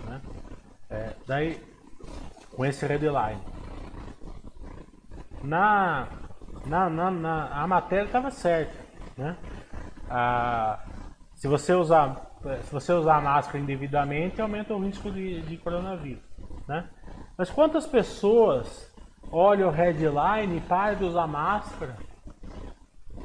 [0.05, 0.21] Né?
[0.91, 1.59] É, daí,
[2.55, 3.41] com esse headline.
[5.43, 6.07] Na,
[6.67, 8.75] na, na, na a matéria estava certa,
[9.17, 9.37] né?
[10.09, 10.79] Ah,
[11.35, 12.25] se você usar
[12.63, 16.23] se você usar a máscara indevidamente, aumenta o risco de, de coronavírus,
[16.67, 16.87] né?
[17.37, 18.93] Mas quantas pessoas
[19.31, 21.95] olham o headline e param de usar máscara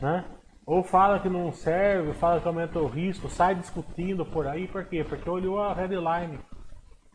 [0.02, 0.24] né?
[0.66, 4.84] Ou fala que não serve, fala que aumenta o risco, sai discutindo por aí, por
[4.84, 5.04] quê?
[5.04, 6.38] Porque olhou a headline.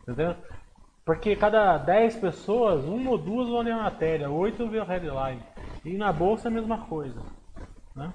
[0.01, 0.35] Entendeu?
[1.05, 5.41] Porque cada 10 pessoas, uma ou duas vão ler a matéria, oito vê a headline.
[5.85, 7.21] E na bolsa é a mesma coisa.
[7.95, 8.13] Né?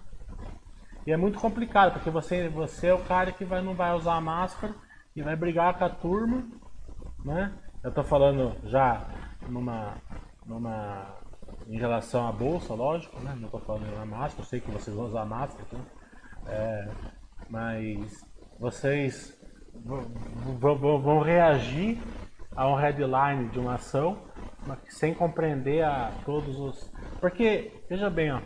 [1.06, 4.20] E é muito complicado, porque você, você é o cara que vai, não vai usar
[4.20, 4.74] máscara
[5.16, 6.44] e vai brigar com a turma.
[7.24, 7.52] Né?
[7.82, 9.06] Eu estou falando já
[9.48, 9.94] numa,
[10.46, 11.16] numa
[11.68, 13.34] em relação à bolsa, lógico, né?
[13.36, 15.80] Não estou falando na máscara, eu sei que vocês vão usar máscara, né?
[16.46, 16.88] é,
[17.48, 18.24] mas
[18.58, 19.38] vocês
[20.60, 21.98] vão reagir
[22.54, 24.18] a um headline de uma ação
[24.88, 26.92] sem compreender a todos os.
[27.20, 28.40] Porque, veja bem, ó,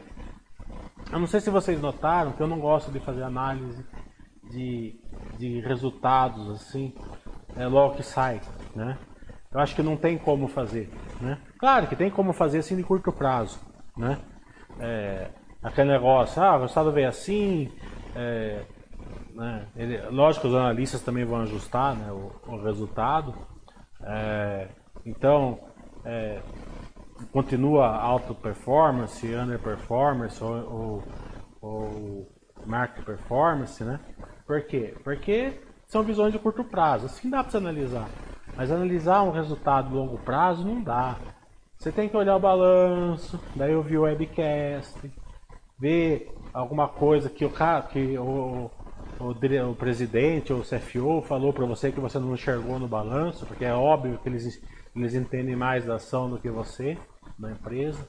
[1.13, 3.85] eu não sei se vocês notaram que eu não gosto de fazer análise
[4.51, 5.01] de,
[5.39, 6.95] de resultados assim,
[7.57, 8.41] é logo que sai,
[8.75, 8.99] né?
[9.53, 10.91] Eu acho que não tem como fazer,
[11.21, 11.39] né?
[11.59, 13.59] Claro que tem como fazer assim de curto prazo,
[13.97, 14.19] né?
[14.79, 15.31] É,
[15.63, 17.73] aquele negócio, ah, o resultado veio assim,
[18.15, 18.63] é,
[19.37, 19.67] né?
[19.77, 23.35] Ele, lógico que os analistas também vão ajustar né, o, o resultado.
[24.03, 24.69] É,
[25.05, 25.61] então,
[26.05, 26.41] é,
[27.33, 31.03] continua alto performance, under performance ou, ou,
[31.61, 32.33] ou
[32.67, 34.01] market performance, né?
[34.47, 34.95] Por quê?
[35.03, 37.07] Porque são visões de curto prazo.
[37.07, 38.09] Assim dá para você analisar.
[38.57, 41.17] Mas analisar um resultado longo prazo não dá.
[41.77, 45.13] Você tem que olhar o balanço, daí ouvir o webcast,
[45.79, 47.53] ver alguma coisa que o
[47.91, 48.71] que o,
[49.21, 53.45] o, o presidente ou o CFO falou para você que você não enxergou no balanço,
[53.45, 54.63] porque é óbvio que eles,
[54.95, 56.97] eles entendem mais da ação do que você,
[57.39, 58.07] da empresa.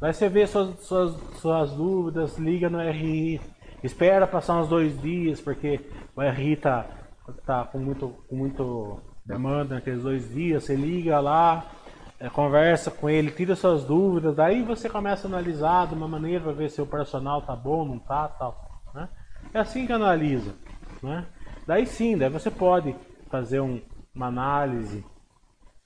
[0.00, 3.40] Daí você vê suas, suas, suas dúvidas, liga no RI,
[3.82, 5.80] espera passar uns dois dias, porque
[6.14, 6.86] o RI tá,
[7.44, 11.66] tá com muito, com muito demanda naqueles dois dias, você liga lá,
[12.20, 16.44] é, conversa com ele, tira suas dúvidas, daí você começa a analisar de uma maneira
[16.44, 18.82] para ver se o operacional tá bom, não tá, tal.
[18.94, 19.08] Né?
[19.52, 20.54] É assim que analisa.
[21.02, 21.26] Né?
[21.66, 22.94] Daí sim, daí você pode
[23.30, 23.80] fazer um,
[24.14, 25.04] uma análise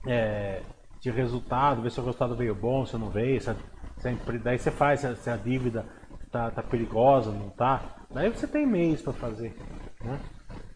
[0.06, 0.62] é,
[1.02, 3.56] de resultado, ver se o resultado veio bom, se não veio, se a,
[3.98, 5.84] se a, daí você faz se a, se a dívida
[6.30, 7.82] tá, tá, perigosa, não tá.
[8.08, 9.52] Daí você tem mês para fazer.
[10.00, 10.20] Né?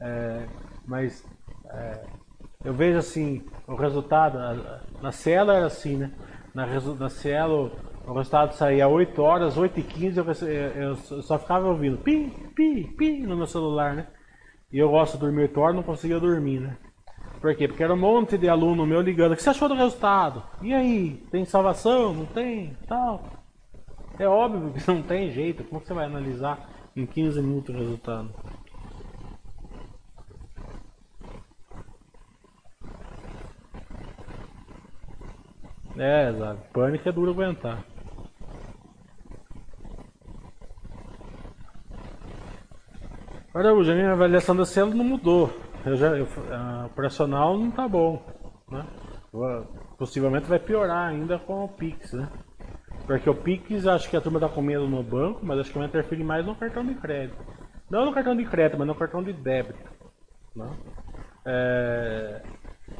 [0.00, 0.46] É,
[0.84, 1.24] mas
[1.70, 2.04] é,
[2.64, 4.36] eu vejo assim, o resultado,
[5.00, 6.10] na Cielo era assim, né?
[6.52, 7.70] Na, na Cielo
[8.04, 12.32] o resultado saía às 8 horas, 8 e 15 eu, eu, só ficava ouvindo pi,
[12.54, 14.08] pi, pi no meu celular, né?
[14.72, 16.76] E eu gosto de dormir 8 horas, não conseguia dormir, né?
[17.46, 17.68] Por quê?
[17.68, 19.30] Porque era um monte de aluno meu ligando.
[19.30, 20.42] O que você achou do resultado?
[20.60, 21.12] E aí?
[21.30, 22.12] Tem salvação?
[22.12, 22.76] Não tem?
[22.88, 23.22] Tal.
[24.18, 25.62] É óbvio que não tem jeito.
[25.62, 28.34] Como você vai analisar em 15 minutos o resultado?
[35.96, 36.62] É, exato.
[36.72, 37.84] Pânico é duro aguentar.
[43.54, 45.65] Olha, a minha avaliação da célula não mudou.
[45.86, 48.20] Eu já, eu, a operacional não tá bom.
[48.68, 48.84] Né?
[49.96, 52.28] Possivelmente vai piorar ainda com o Pix, né?
[53.06, 55.78] Porque o Pix acho que a turma tá com medo no banco, mas acho que
[55.78, 57.38] vai interferir mais no cartão de crédito.
[57.88, 59.78] Não no cartão de crédito, mas no cartão de débito.
[60.56, 60.70] Né?
[61.44, 62.42] É,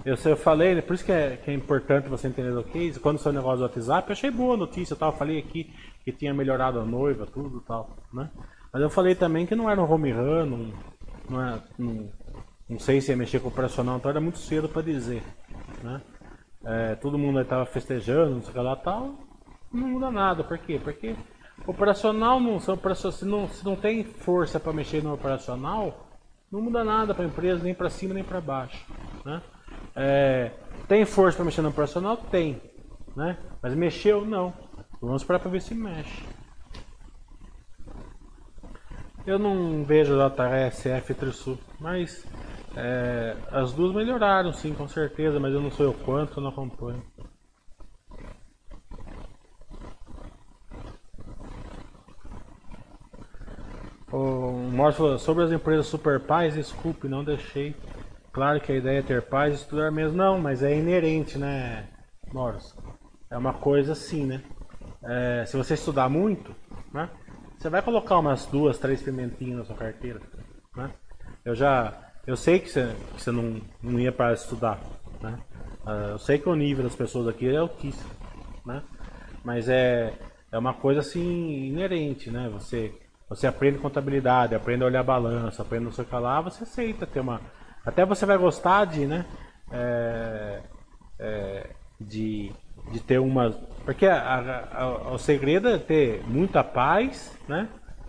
[0.05, 3.01] eu, eu falei, né, por isso que é, que é importante você entender o case.
[3.01, 5.11] Quando o negócio do WhatsApp, eu achei boa a notícia tal.
[5.11, 5.73] Eu falei aqui
[6.05, 8.31] que tinha melhorado a noiva, tudo tal, né?
[8.73, 10.73] Mas eu falei também que não era um home run, não,
[11.29, 12.09] não, é, não,
[12.69, 15.23] não sei se ia mexer com o operacional, então era muito cedo para dizer,
[15.83, 16.01] né?
[16.65, 19.15] É, todo mundo estava festejando, não sei o que lá tal.
[19.73, 20.81] Não muda nada, por quê?
[20.83, 21.15] Porque
[21.65, 26.09] operacional não, se não, se não tem força para mexer no operacional,
[26.51, 28.85] não muda nada para a empresa, nem para cima nem para baixo,
[29.25, 29.41] né?
[29.95, 30.51] É,
[30.89, 32.17] tem força para mexer no operacional?
[32.17, 32.61] Tem.
[33.15, 33.39] Né?
[33.63, 34.25] Mas mexeu?
[34.25, 34.53] Não.
[35.01, 36.25] Vamos esperar para ver se mexe.
[39.27, 42.25] Eu não vejo a JSF e Trisul, mas
[42.77, 46.51] é, as duas melhoraram sim, com certeza, mas eu não sei o quanto, eu não
[46.51, 47.03] acompanho.
[54.13, 57.75] O Morse falou sobre as empresas super pais, desculpe, não deixei
[58.37, 60.19] Claro que a ideia é ter paz e estudar mesmo.
[60.19, 61.89] Não, mas é inerente, né,
[62.31, 62.77] Morris?
[63.31, 64.43] É uma coisa assim, né?
[65.03, 66.55] É, se você estudar muito,
[66.93, 67.09] né?
[67.57, 70.21] Você vai colocar umas duas, três pimentinhas na sua carteira,
[70.77, 70.91] né?
[71.47, 72.06] Eu já...
[72.27, 74.81] Eu sei que você, não, não ia para estudar,
[75.23, 75.39] né?
[75.85, 78.11] Ah, eu sei que o nível das pessoas aqui é altíssimo,
[78.65, 78.83] né?
[79.45, 80.13] Mas é,
[80.51, 82.49] é uma coisa assim inerente, né?
[82.53, 82.93] Você,
[83.29, 87.07] você aprende contabilidade, aprende a olhar balança, aprende não sei o que lá, você aceita
[87.07, 87.41] ter uma
[87.87, 89.25] até você vai gostar de, né?
[89.71, 90.61] É,
[91.21, 91.71] é,
[92.01, 92.53] de,
[92.91, 93.53] de ter uma.
[93.85, 97.69] Porque a, a, a, o segredo é ter muita paz, né?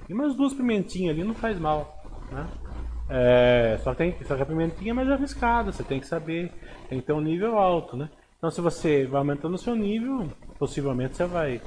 [0.10, 2.48] E umas duas pimentinhas ali não faz mal, né?
[3.10, 6.52] É, só, tem, só que a pimentinha é mais arriscada, você tem que saber,
[6.90, 8.10] tem que ter um nível alto, né?
[8.38, 10.28] Então se você vai aumentando o seu nível,
[10.60, 11.62] possivelmente você vai.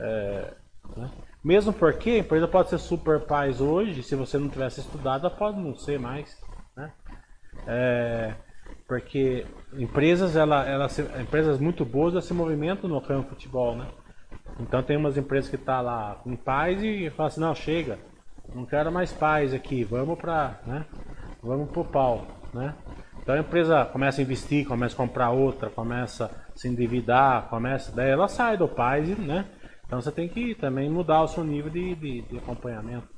[0.00, 0.52] É,
[0.96, 1.10] né?
[1.44, 5.34] Mesmo porque a empresa pode ser super paz hoje, se você não tivesse estudado, ela
[5.34, 6.36] pode não ser mais.
[6.74, 6.92] Né?
[7.66, 8.34] É,
[8.88, 10.88] porque empresas, ela, ela,
[11.20, 13.86] empresas muito boas elas se movimentam no campo futebol, né?
[14.58, 17.98] Então tem umas empresas que tá lá com paz e fala assim, não, chega,
[18.52, 20.84] não quero mais paz aqui, vamos para, né?
[21.42, 22.74] Vamos pro pau, né?
[23.22, 27.90] Então a empresa começa a investir, começa a comprar outra, começa a se endividar, começa,
[27.94, 29.46] daí ela sai do paz, né?
[29.86, 33.08] Então você tem que também mudar o seu nível de, de, de acompanhamento.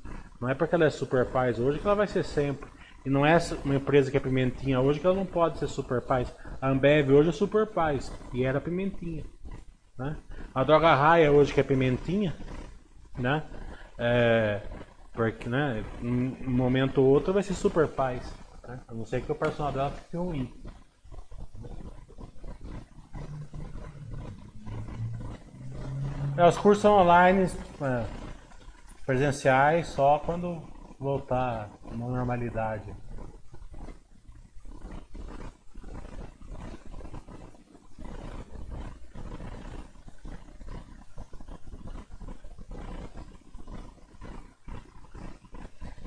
[0.40, 2.68] Não é porque ela é super paz hoje que ela vai ser sempre.
[3.04, 6.02] E não é uma empresa que é pimentinha hoje que ela não pode ser super
[6.02, 6.34] paz.
[6.60, 9.24] A Ambev hoje é super paz e era pimentinha.
[9.96, 10.16] Né?
[10.54, 12.34] A droga raia hoje que é pimentinha,
[13.16, 13.44] né?
[13.98, 14.60] É,
[15.16, 15.82] porque, né?
[16.02, 18.22] Um momento ou outro vai ser super paz.
[18.68, 18.78] Né?
[18.86, 20.52] A não ser que o personal dela fique ruim.
[26.36, 27.50] É, os cursos online
[27.80, 28.04] é,
[29.06, 30.62] presenciais só quando
[31.00, 32.94] voltar uma normalidade.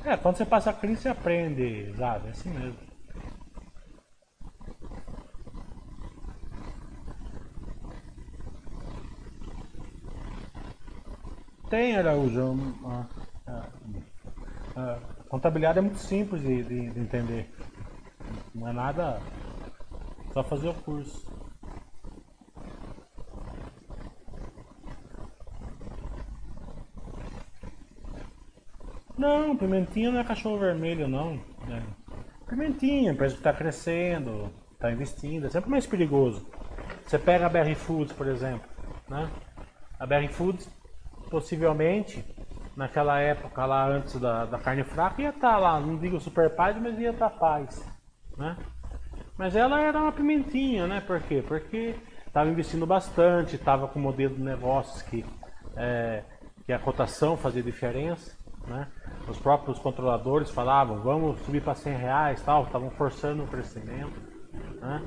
[0.10, 2.30] É, quando você passa a crise, você aprende, sabe?
[2.30, 2.80] É assim mesmo.
[11.70, 12.56] Tem, Araújo.
[12.84, 13.06] A,
[13.52, 15.00] a, a,
[15.30, 17.48] contabilidade é muito simples de, de, de entender.
[18.56, 19.20] Não é nada.
[20.34, 21.30] Só fazer o curso.
[29.20, 31.40] Não, pimentinha não é cachorro vermelho, não.
[31.70, 31.82] É.
[32.48, 36.48] Pimentinha, empresa que está crescendo, está investindo, é sempre mais perigoso.
[37.06, 38.68] Você pega a BR Foods, por exemplo,
[39.08, 39.30] né?
[40.00, 40.70] A BR Foods,
[41.30, 42.24] possivelmente,
[42.76, 46.50] naquela época lá antes da, da carne fraca, ia estar tá lá, não digo super
[46.56, 47.86] paz, mas ia estar tá paz,
[48.38, 48.58] né?
[49.38, 51.02] Mas ela era uma pimentinha, né?
[51.02, 51.44] Por quê?
[51.46, 51.96] Porque
[52.26, 55.26] estava investindo bastante, estava com modelo de negócios que,
[55.76, 56.24] é,
[56.66, 58.38] que a cotação fazia diferença,
[58.68, 58.88] né?
[59.30, 64.20] Os próprios controladores falavam, vamos subir para 100 reais, tal, estavam forçando o crescimento.
[64.82, 65.02] Né?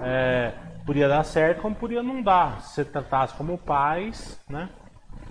[0.00, 0.54] É,
[0.86, 2.62] podia dar certo, como podia não dar.
[2.62, 4.70] Se tratasse como pais, né?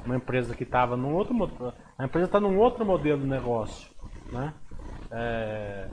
[0.06, 1.36] uma empresa que estava num outro
[1.98, 3.90] a empresa está num outro modelo de negócio,
[4.32, 4.54] né?
[5.12, 5.90] É,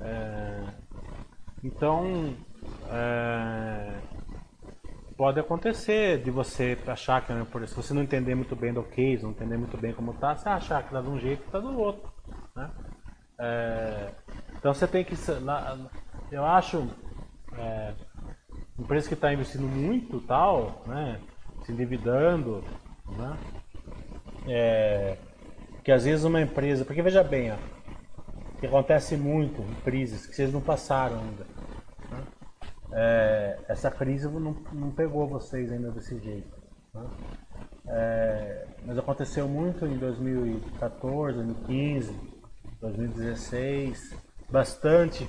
[0.00, 0.64] é,
[1.64, 2.34] então
[2.90, 3.92] é,
[5.20, 8.82] pode acontecer de você achar que, né, por se você não entender muito bem do
[8.82, 11.50] case, não entender muito bem como tá, você achar que tá de um jeito e
[11.50, 12.10] tá do outro.
[12.56, 12.70] Né?
[13.38, 14.12] É,
[14.56, 15.14] então você tem que.
[16.32, 16.88] Eu acho.
[17.58, 17.92] É,
[18.78, 21.20] empresa que está investindo muito tal, né?
[21.66, 22.64] Se endividando,
[23.10, 23.36] né?
[24.48, 25.18] É,
[25.84, 26.82] que às vezes uma empresa.
[26.82, 27.56] Porque veja bem, ó,
[28.58, 31.59] que acontece muito em crises que vocês não passaram ainda
[32.92, 36.58] é, essa crise não, não pegou vocês ainda desse jeito.
[36.94, 37.06] Né?
[37.86, 42.40] É, mas aconteceu muito em 2014, 2015,
[42.80, 44.16] 2016,
[44.50, 45.28] bastante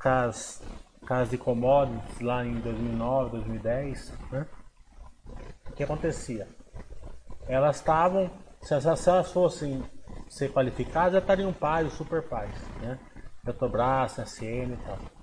[0.00, 0.62] com as,
[1.06, 4.12] com as de commodities lá em 2009, 2010.
[4.30, 4.46] Né?
[5.68, 6.48] O que acontecia?
[7.46, 8.30] Elas estavam,
[8.60, 9.82] se elas fossem
[10.28, 12.54] ser qualificadas, já estariam pais, super pais.
[12.80, 12.98] Né?
[13.44, 15.17] Petrobras, SN e tal?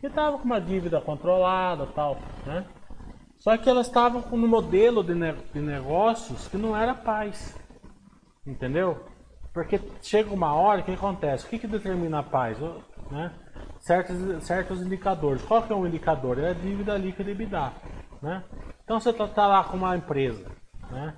[0.00, 2.66] Que estava com uma dívida controlada tal, né?
[3.38, 7.56] Só que elas estavam com um modelo de, ne de negócios que não era paz,
[8.46, 9.04] entendeu?
[9.52, 11.46] Porque chega uma hora, o que acontece?
[11.46, 12.58] O que, que determina a paz?
[13.10, 13.32] Né?
[13.80, 15.42] Certos, certos indicadores.
[15.42, 16.38] Qual que é um indicador?
[16.38, 17.72] É a dívida líquida EBITDA.
[18.20, 18.44] Né?
[18.84, 20.50] Então você está tá lá com uma empresa
[20.90, 21.14] né?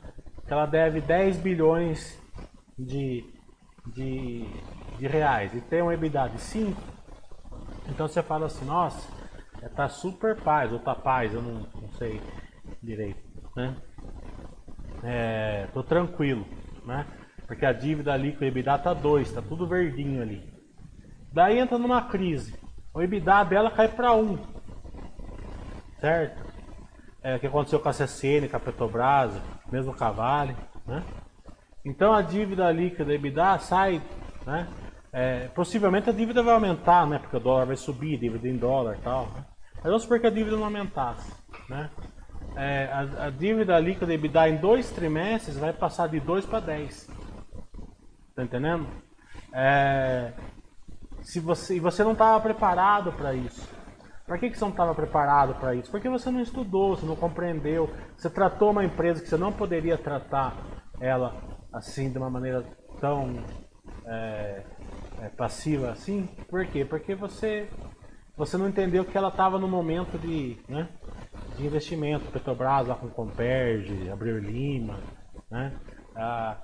[0.47, 2.19] que ela deve 10 bilhões
[2.79, 3.25] de,
[3.95, 4.47] de,
[4.99, 6.81] de reais e tem um EBITDA de 5,
[7.91, 9.09] então você fala assim, nossa,
[9.63, 12.21] é, tá super paz, ou tá paz, eu não, não sei
[12.83, 13.23] direito,
[13.57, 13.77] né?
[15.03, 16.47] É, tô tranquilo,
[16.85, 17.07] né?
[17.47, 20.53] Porque a dívida líquida EBITDA tá 2, tá tudo verdinho ali.
[21.33, 22.55] Daí entra numa crise.
[22.95, 24.21] O EBITDA dela cai para 1.
[24.21, 24.39] Um,
[25.99, 26.51] certo?
[27.23, 29.33] É o que aconteceu com a CCN, com a Petrobras,
[29.71, 31.05] mesmo com a Vale, né?
[31.85, 34.03] Então a dívida líquida EBITDA sai,
[34.47, 34.67] né?
[35.13, 37.19] É, possivelmente a dívida vai aumentar, né?
[37.19, 39.27] Porque o dólar vai subir, dívida em dólar e tal.
[39.27, 39.45] Né?
[39.77, 41.33] Mas vamos supor que a dívida não aumentasse,
[41.69, 41.91] né?
[42.57, 47.09] É, a, a, dívida líquida EBITDA em dois trimestres vai passar de 2 para 10.
[48.35, 48.87] Tá entendendo?
[49.53, 50.33] É,
[51.23, 53.69] se você, e você não estava preparado para isso.
[54.27, 55.91] Por que, que você não estava preparado para isso?
[55.91, 59.99] Porque você não estudou, você não compreendeu, você tratou uma empresa que você não poderia
[59.99, 60.57] tratar
[61.01, 61.35] ela
[61.73, 62.65] assim de uma maneira
[63.01, 63.43] tão
[64.07, 64.63] é,
[65.21, 66.29] é, passiva assim.
[66.49, 66.85] Por quê?
[66.85, 67.69] Porque você
[68.37, 70.89] você não entendeu que ela estava no momento de, né,
[71.57, 72.31] de investimento.
[72.31, 74.99] Petrobras lá com Comperge, Abreu Lima,
[75.51, 75.79] né?
[76.17, 76.57] A,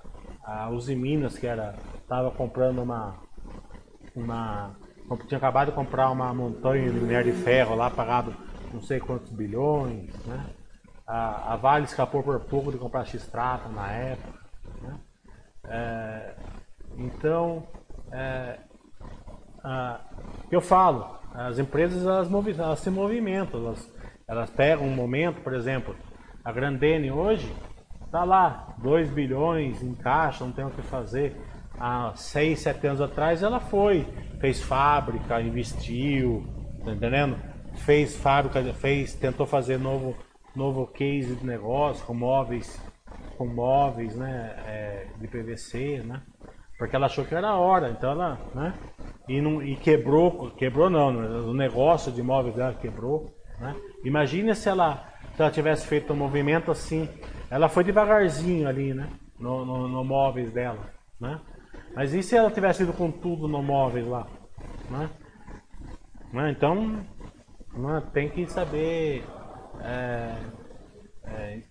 [0.43, 3.17] a Uzi Minas que era estava comprando uma
[4.15, 4.77] uma
[5.29, 8.35] tinha acabado de comprar uma montanha de minério de ferro lá pagado
[8.73, 10.45] não sei quantos bilhões, né?
[11.07, 14.41] A, a Vale escapou por pouco de comprar X-Trata na época,
[14.83, 15.01] né?
[15.69, 16.35] É,
[16.97, 17.67] então,
[18.13, 18.59] é,
[20.51, 23.93] eu falo, as empresas elas, elas se movimentam, elas,
[24.29, 25.95] elas pegam um momento, por exemplo,
[26.45, 27.53] a Grandene hoje
[28.05, 31.37] está lá, 2 bilhões em caixa, não tem o que fazer.
[31.79, 34.07] Há 6, 7 anos atrás ela foi,
[34.41, 36.47] fez fábrica, investiu,
[36.85, 37.37] tá entendendo?
[37.75, 40.17] Fez fábrica, fez, tentou fazer novo,
[40.55, 42.81] novo case de negócio com móveis,
[43.37, 46.23] com móveis, né, é, de PVC, né?
[46.79, 48.75] Porque ela achou que era a hora, então ela, né?
[49.29, 51.29] e, não, e quebrou, quebrou não, né?
[51.41, 53.35] o negócio de imóveis dela quebrou.
[53.59, 53.75] Né?
[54.05, 57.09] Imagine se ela, se ela tivesse feito um movimento assim,
[57.51, 59.09] ela foi devagarzinho ali, né?
[59.39, 61.41] No, no, no móveis dela, né?
[61.95, 64.27] Mas e se ela tivesse ido com tudo no móveis lá,
[64.91, 65.11] né?
[66.33, 66.51] né?
[66.51, 67.05] Então,
[67.75, 68.03] né?
[68.13, 69.25] tem que saber
[69.81, 70.35] é,
[71.25, 71.63] é,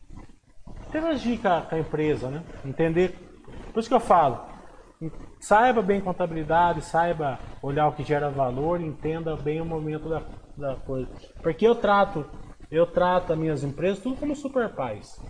[0.87, 2.43] interagir com a, com a empresa, né?
[2.63, 3.15] Entender.
[3.73, 4.45] Por isso que eu falo,
[5.39, 10.23] Saiba bem contabilidade, saiba olhar o que gera valor, entenda bem o momento da,
[10.57, 11.09] da coisa.
[11.41, 12.25] Porque eu trato,
[12.71, 15.21] eu trato as minhas empresas tudo como super pais.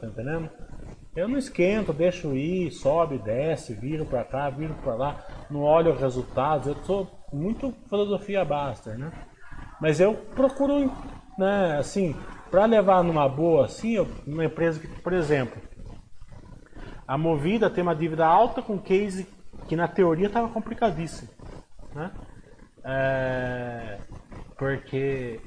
[0.00, 0.50] Tá entendendo?
[1.16, 5.92] Eu não esquento, deixo ir, sobe, desce, viro para cá, viro para lá, não olho
[5.92, 6.66] os resultados.
[6.66, 9.12] Eu sou muito filosofia Baster, né?
[9.80, 10.90] Mas eu procuro,
[11.38, 12.16] né, assim,
[12.50, 15.60] para levar numa boa, assim, uma empresa que, por exemplo,
[17.06, 19.26] a Movida tem uma dívida alta com case
[19.68, 21.28] que na teoria estava complicadíssimo.
[21.94, 22.10] Né?
[22.84, 23.98] É,
[24.56, 25.40] porque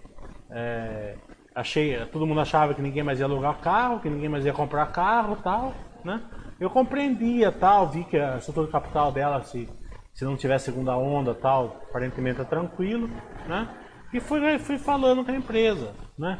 [0.49, 1.16] é,
[1.53, 4.86] achei, todo mundo achava que ninguém mais ia alugar carro, que ninguém mais ia comprar
[4.88, 5.74] carro tal.
[6.03, 6.22] Né?
[6.60, 9.70] Eu compreendia tal, vi que a estrutura capital dela, se,
[10.14, 13.10] se não tiver segunda onda tal, aparentemente é tranquilo.
[13.47, 13.68] Né?
[14.14, 15.93] E fui, fui falando com a empresa.
[16.18, 16.39] Né?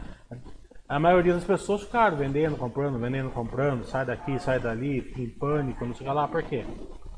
[0.89, 5.85] A maioria das pessoas ficaram vendendo, comprando, vendendo, comprando, sai daqui, sai dali, em pânico,
[5.85, 6.65] não sei lá, por quê?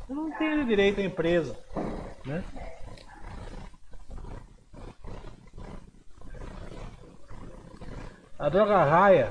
[0.09, 1.55] Eu não tenho direito à empresa,
[2.25, 2.43] né?
[8.39, 9.29] A droga raia,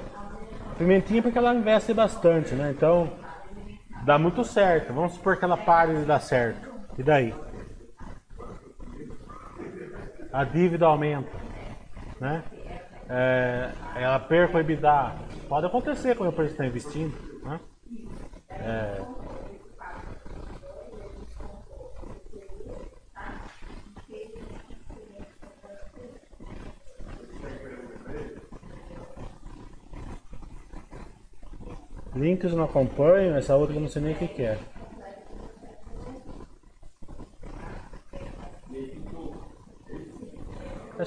[0.77, 2.71] pimentinha porque ela investe bastante, né?
[2.71, 3.11] Então,
[4.05, 4.93] dá muito certo.
[4.93, 6.71] Vamos supor que ela pare de dar certo.
[6.97, 7.35] E daí?
[10.33, 11.37] A dívida aumenta,
[12.21, 12.45] né?
[13.09, 15.13] É, ela perca o EBITDA.
[15.49, 17.15] Pode acontecer quando a empresa está investindo.
[17.43, 17.61] Né?
[18.51, 19.03] É,
[32.19, 34.59] Links não acompanho, essa outra eu não sei nem o que é.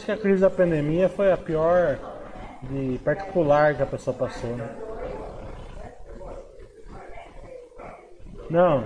[0.02, 2.00] Acho que a crise da pandemia foi a pior
[2.64, 4.68] de particular que a pessoa passou, né?
[8.50, 8.84] Não,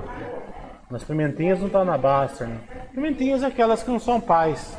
[0.92, 2.60] as pimentinhas não estão tá na Baster, né?
[2.94, 4.78] Pimentinhas é aquelas que não são pais,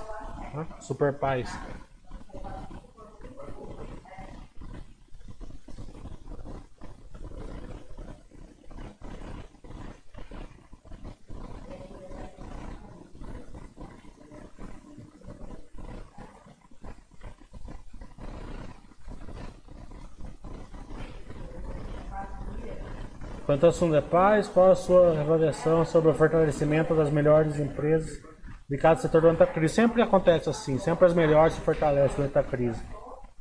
[0.53, 0.67] né?
[0.79, 1.51] super pais.
[23.65, 28.21] Assunto de paz, qual a sua avaliação sobre o fortalecimento das melhores empresas
[28.69, 29.75] de cada setor durante a crise?
[29.75, 32.83] Sempre acontece assim, sempre as melhores se fortalecem durante a crise.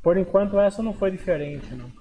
[0.01, 1.91] Por enquanto essa não foi diferente, não.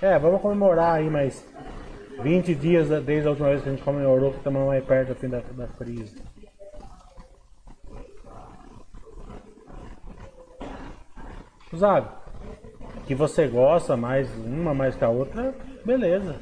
[0.00, 1.46] É, vamos comemorar aí mais
[2.20, 5.14] 20 dias desde a última vez que a gente comemorou que estamos mais perto do
[5.14, 6.20] fim da, da crise.
[11.78, 12.21] Sabe?
[13.06, 16.36] Que você gosta mais uma mais que a outra, beleza.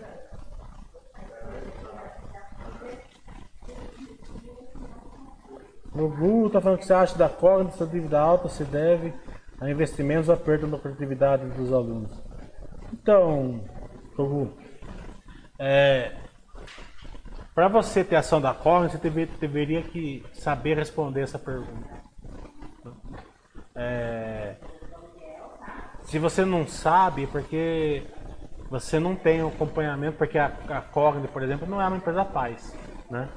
[5.93, 9.13] O Google está falando que você acha da cógnita dessa dívida alta se deve
[9.61, 12.11] a investimentos ou a perda da produtividade dos alunos.
[12.93, 13.61] Então,
[14.17, 14.53] Google,
[15.59, 16.13] É,
[17.55, 22.01] Para você ter ação da Corre, você deve- deveria que saber responder essa pergunta.
[23.75, 24.55] É,
[26.11, 28.03] se você não sabe, é porque
[28.69, 32.77] você não tem acompanhamento, porque a, a Cogni, por exemplo, não é uma empresa paz,
[33.09, 33.29] né?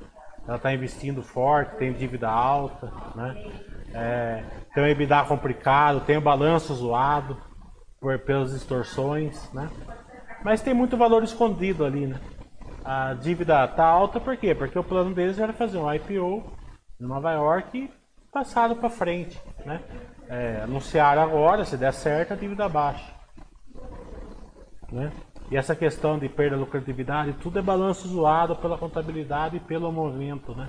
[0.47, 3.35] Ela está investindo forte, tem dívida alta, né?
[3.93, 4.43] É,
[4.73, 7.37] tem um EBITDA complicado, tem o balanço zoado
[8.01, 9.69] por, pelas distorções, né?
[10.43, 12.19] Mas tem muito valor escondido ali, né?
[12.83, 14.55] A dívida tá alta por quê?
[14.55, 16.43] Porque o plano deles era fazer um IPO
[16.99, 17.91] em Nova York e
[18.31, 19.79] passaram para frente, né?
[20.29, 23.13] É, anunciaram agora, se der certo, a dívida baixa.
[24.91, 25.11] Né?
[25.51, 29.91] E essa questão de perda de lucratividade, tudo é balanço zoado pela contabilidade e pelo
[29.91, 30.67] movimento, né?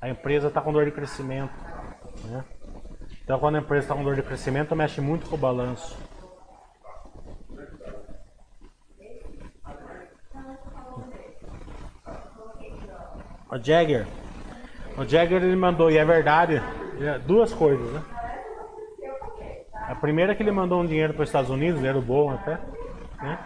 [0.00, 1.52] A empresa está com dor de crescimento,
[2.24, 2.44] né?
[3.22, 5.96] Então, quando a empresa está com dor de crescimento, mexe muito com o balanço.
[13.50, 14.06] O Jagger.
[14.96, 16.62] O Jagger ele mandou, e é verdade,
[17.00, 18.02] é, duas coisas, né?
[19.88, 22.58] A primeira que ele mandou um dinheiro para os Estados Unidos, dinheiro bom até,
[23.22, 23.38] né?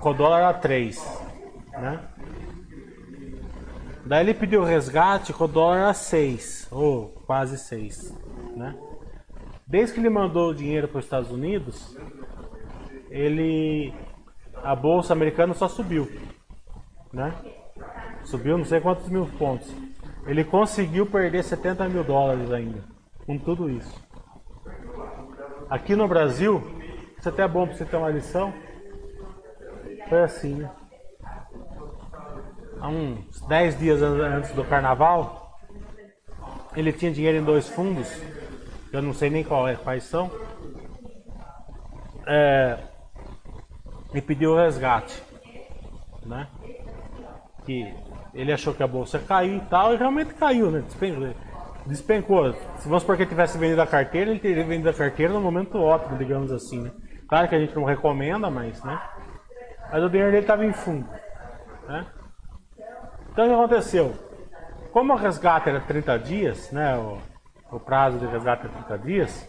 [0.00, 1.22] Com o dólar a 3,
[1.72, 2.00] né?
[4.04, 8.14] Daí ele pediu resgate com o dólar a 6, ou quase 6,
[8.56, 8.76] né?
[9.66, 11.96] Desde que ele mandou o dinheiro para os Estados Unidos,
[13.10, 13.92] ele
[14.62, 16.10] a bolsa americana só subiu,
[17.12, 17.34] né?
[18.24, 19.70] Subiu não sei quantos mil pontos.
[20.26, 22.82] Ele conseguiu perder 70 mil dólares ainda,
[23.28, 23.94] com tudo isso.
[25.68, 26.62] Aqui no Brasil,
[27.18, 28.54] isso até é bom para você ter uma lição.
[30.08, 30.70] Foi assim, né?
[32.80, 35.58] Há uns 10 dias an- antes do carnaval,
[36.74, 38.08] ele tinha dinheiro em dois fundos,
[38.90, 40.30] eu não sei nem qual é, quais são.
[42.26, 42.78] É,
[44.14, 45.22] e pediu resgate,
[46.24, 46.48] né?
[47.66, 47.94] Que
[48.32, 50.80] ele achou que a bolsa ia cair e tal, e realmente caiu, né?
[50.80, 51.34] Despencou.
[51.88, 52.52] Despencou.
[52.76, 55.40] Se vamos supor que ele tivesse vendido a carteira, ele teria vendido a carteira no
[55.40, 56.92] momento ótimo, digamos assim, né?
[57.26, 59.00] Claro que a gente não recomenda, mas, né?
[59.90, 61.08] Mas o dinheiro dele estava em fundo,
[61.88, 62.06] né?
[63.32, 64.14] Então o que aconteceu?
[64.92, 66.94] Como o resgate era 30 dias, né?
[66.98, 67.18] O,
[67.72, 69.48] o prazo de resgate é 30 dias,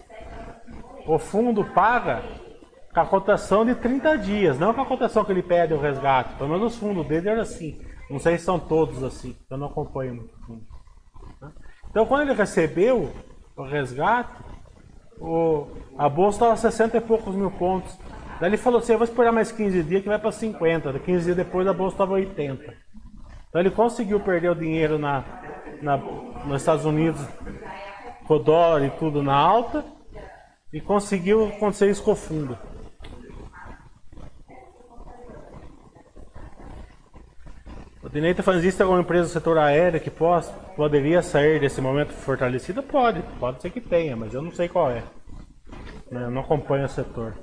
[1.05, 2.23] o fundo paga
[2.93, 6.35] com a cotação de 30 dias, não com a cotação que ele pede o resgate.
[6.35, 7.81] Pelo menos os fundos dele eram assim.
[8.09, 10.78] Não sei se são todos assim, eu não acompanho muito fundo.
[11.89, 13.11] Então quando ele recebeu
[13.55, 14.31] o resgate,
[15.19, 15.67] o,
[15.97, 17.97] a bolsa estava 60 e poucos mil pontos.
[18.39, 20.99] Daí ele falou assim, eu vou esperar mais 15 dias que vai para 50.
[20.99, 22.63] 15 dias depois a bolsa estava 80.
[23.49, 25.23] Então ele conseguiu perder o dinheiro na,
[25.81, 27.21] na, nos Estados Unidos
[28.25, 29.83] com o dólar e tudo na alta
[30.71, 32.57] e conseguiu acontecer isso com o fundo.
[38.09, 41.59] O Dinei está fazendo isso com uma empresa do setor aéreo que pos- poderia sair
[41.59, 42.81] desse momento fortalecida?
[42.81, 45.03] Pode, pode ser que tenha, mas eu não sei qual é.
[46.09, 47.35] Né, Eu não acompanho o setor.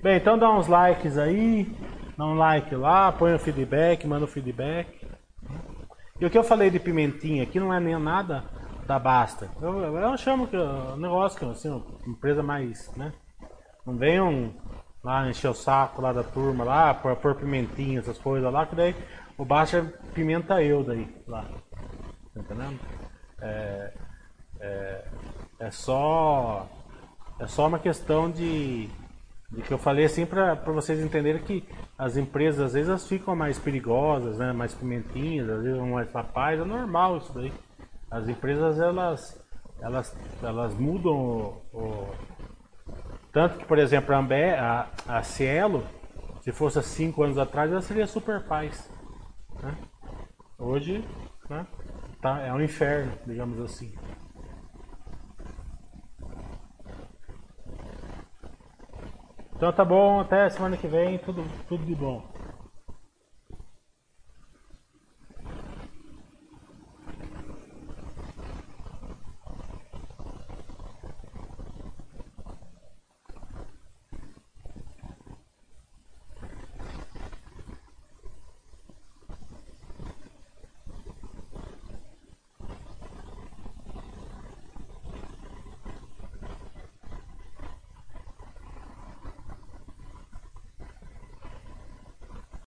[0.00, 1.76] Bem, então dá uns likes aí,
[2.16, 5.04] dá um like lá, põe o feedback, manda o feedback.
[6.20, 8.44] E o que eu falei de pimentinha aqui não é nem nada
[8.86, 9.50] da Basta.
[9.60, 13.12] Eu, eu, chamo que é um negócio que assim, uma empresa mais, né?
[13.84, 14.54] Não venham
[15.02, 18.76] lá encher o saco lá da turma lá, pôr, pôr pimentinha, essas coisas lá, que
[18.76, 18.94] daí
[19.36, 19.82] o Basta
[20.14, 21.44] pimenta eu daí lá.
[22.34, 22.78] Tá entendendo?
[23.40, 23.92] É,
[24.60, 25.04] é,
[25.60, 26.68] é só
[27.40, 28.88] é só uma questão de,
[29.50, 31.68] de que eu falei assim para vocês entenderem que
[31.98, 34.52] as empresas às vezes elas ficam mais perigosas, né?
[34.52, 37.52] mais pimentinhas, às vezes mais papais, é normal isso daí.
[38.10, 39.42] As empresas elas
[39.80, 42.14] elas, elas mudam o, o-
[43.32, 45.84] tanto que por exemplo a, Ambe, a, a Cielo,
[46.42, 48.90] se fosse há cinco anos atrás, ela seria super paz.
[49.62, 49.76] né?
[50.58, 51.04] Hoje
[51.48, 51.66] né?
[52.20, 53.94] tá, é um inferno, digamos assim.
[59.56, 62.31] Então tá bom, até semana que vem, tudo, tudo de bom.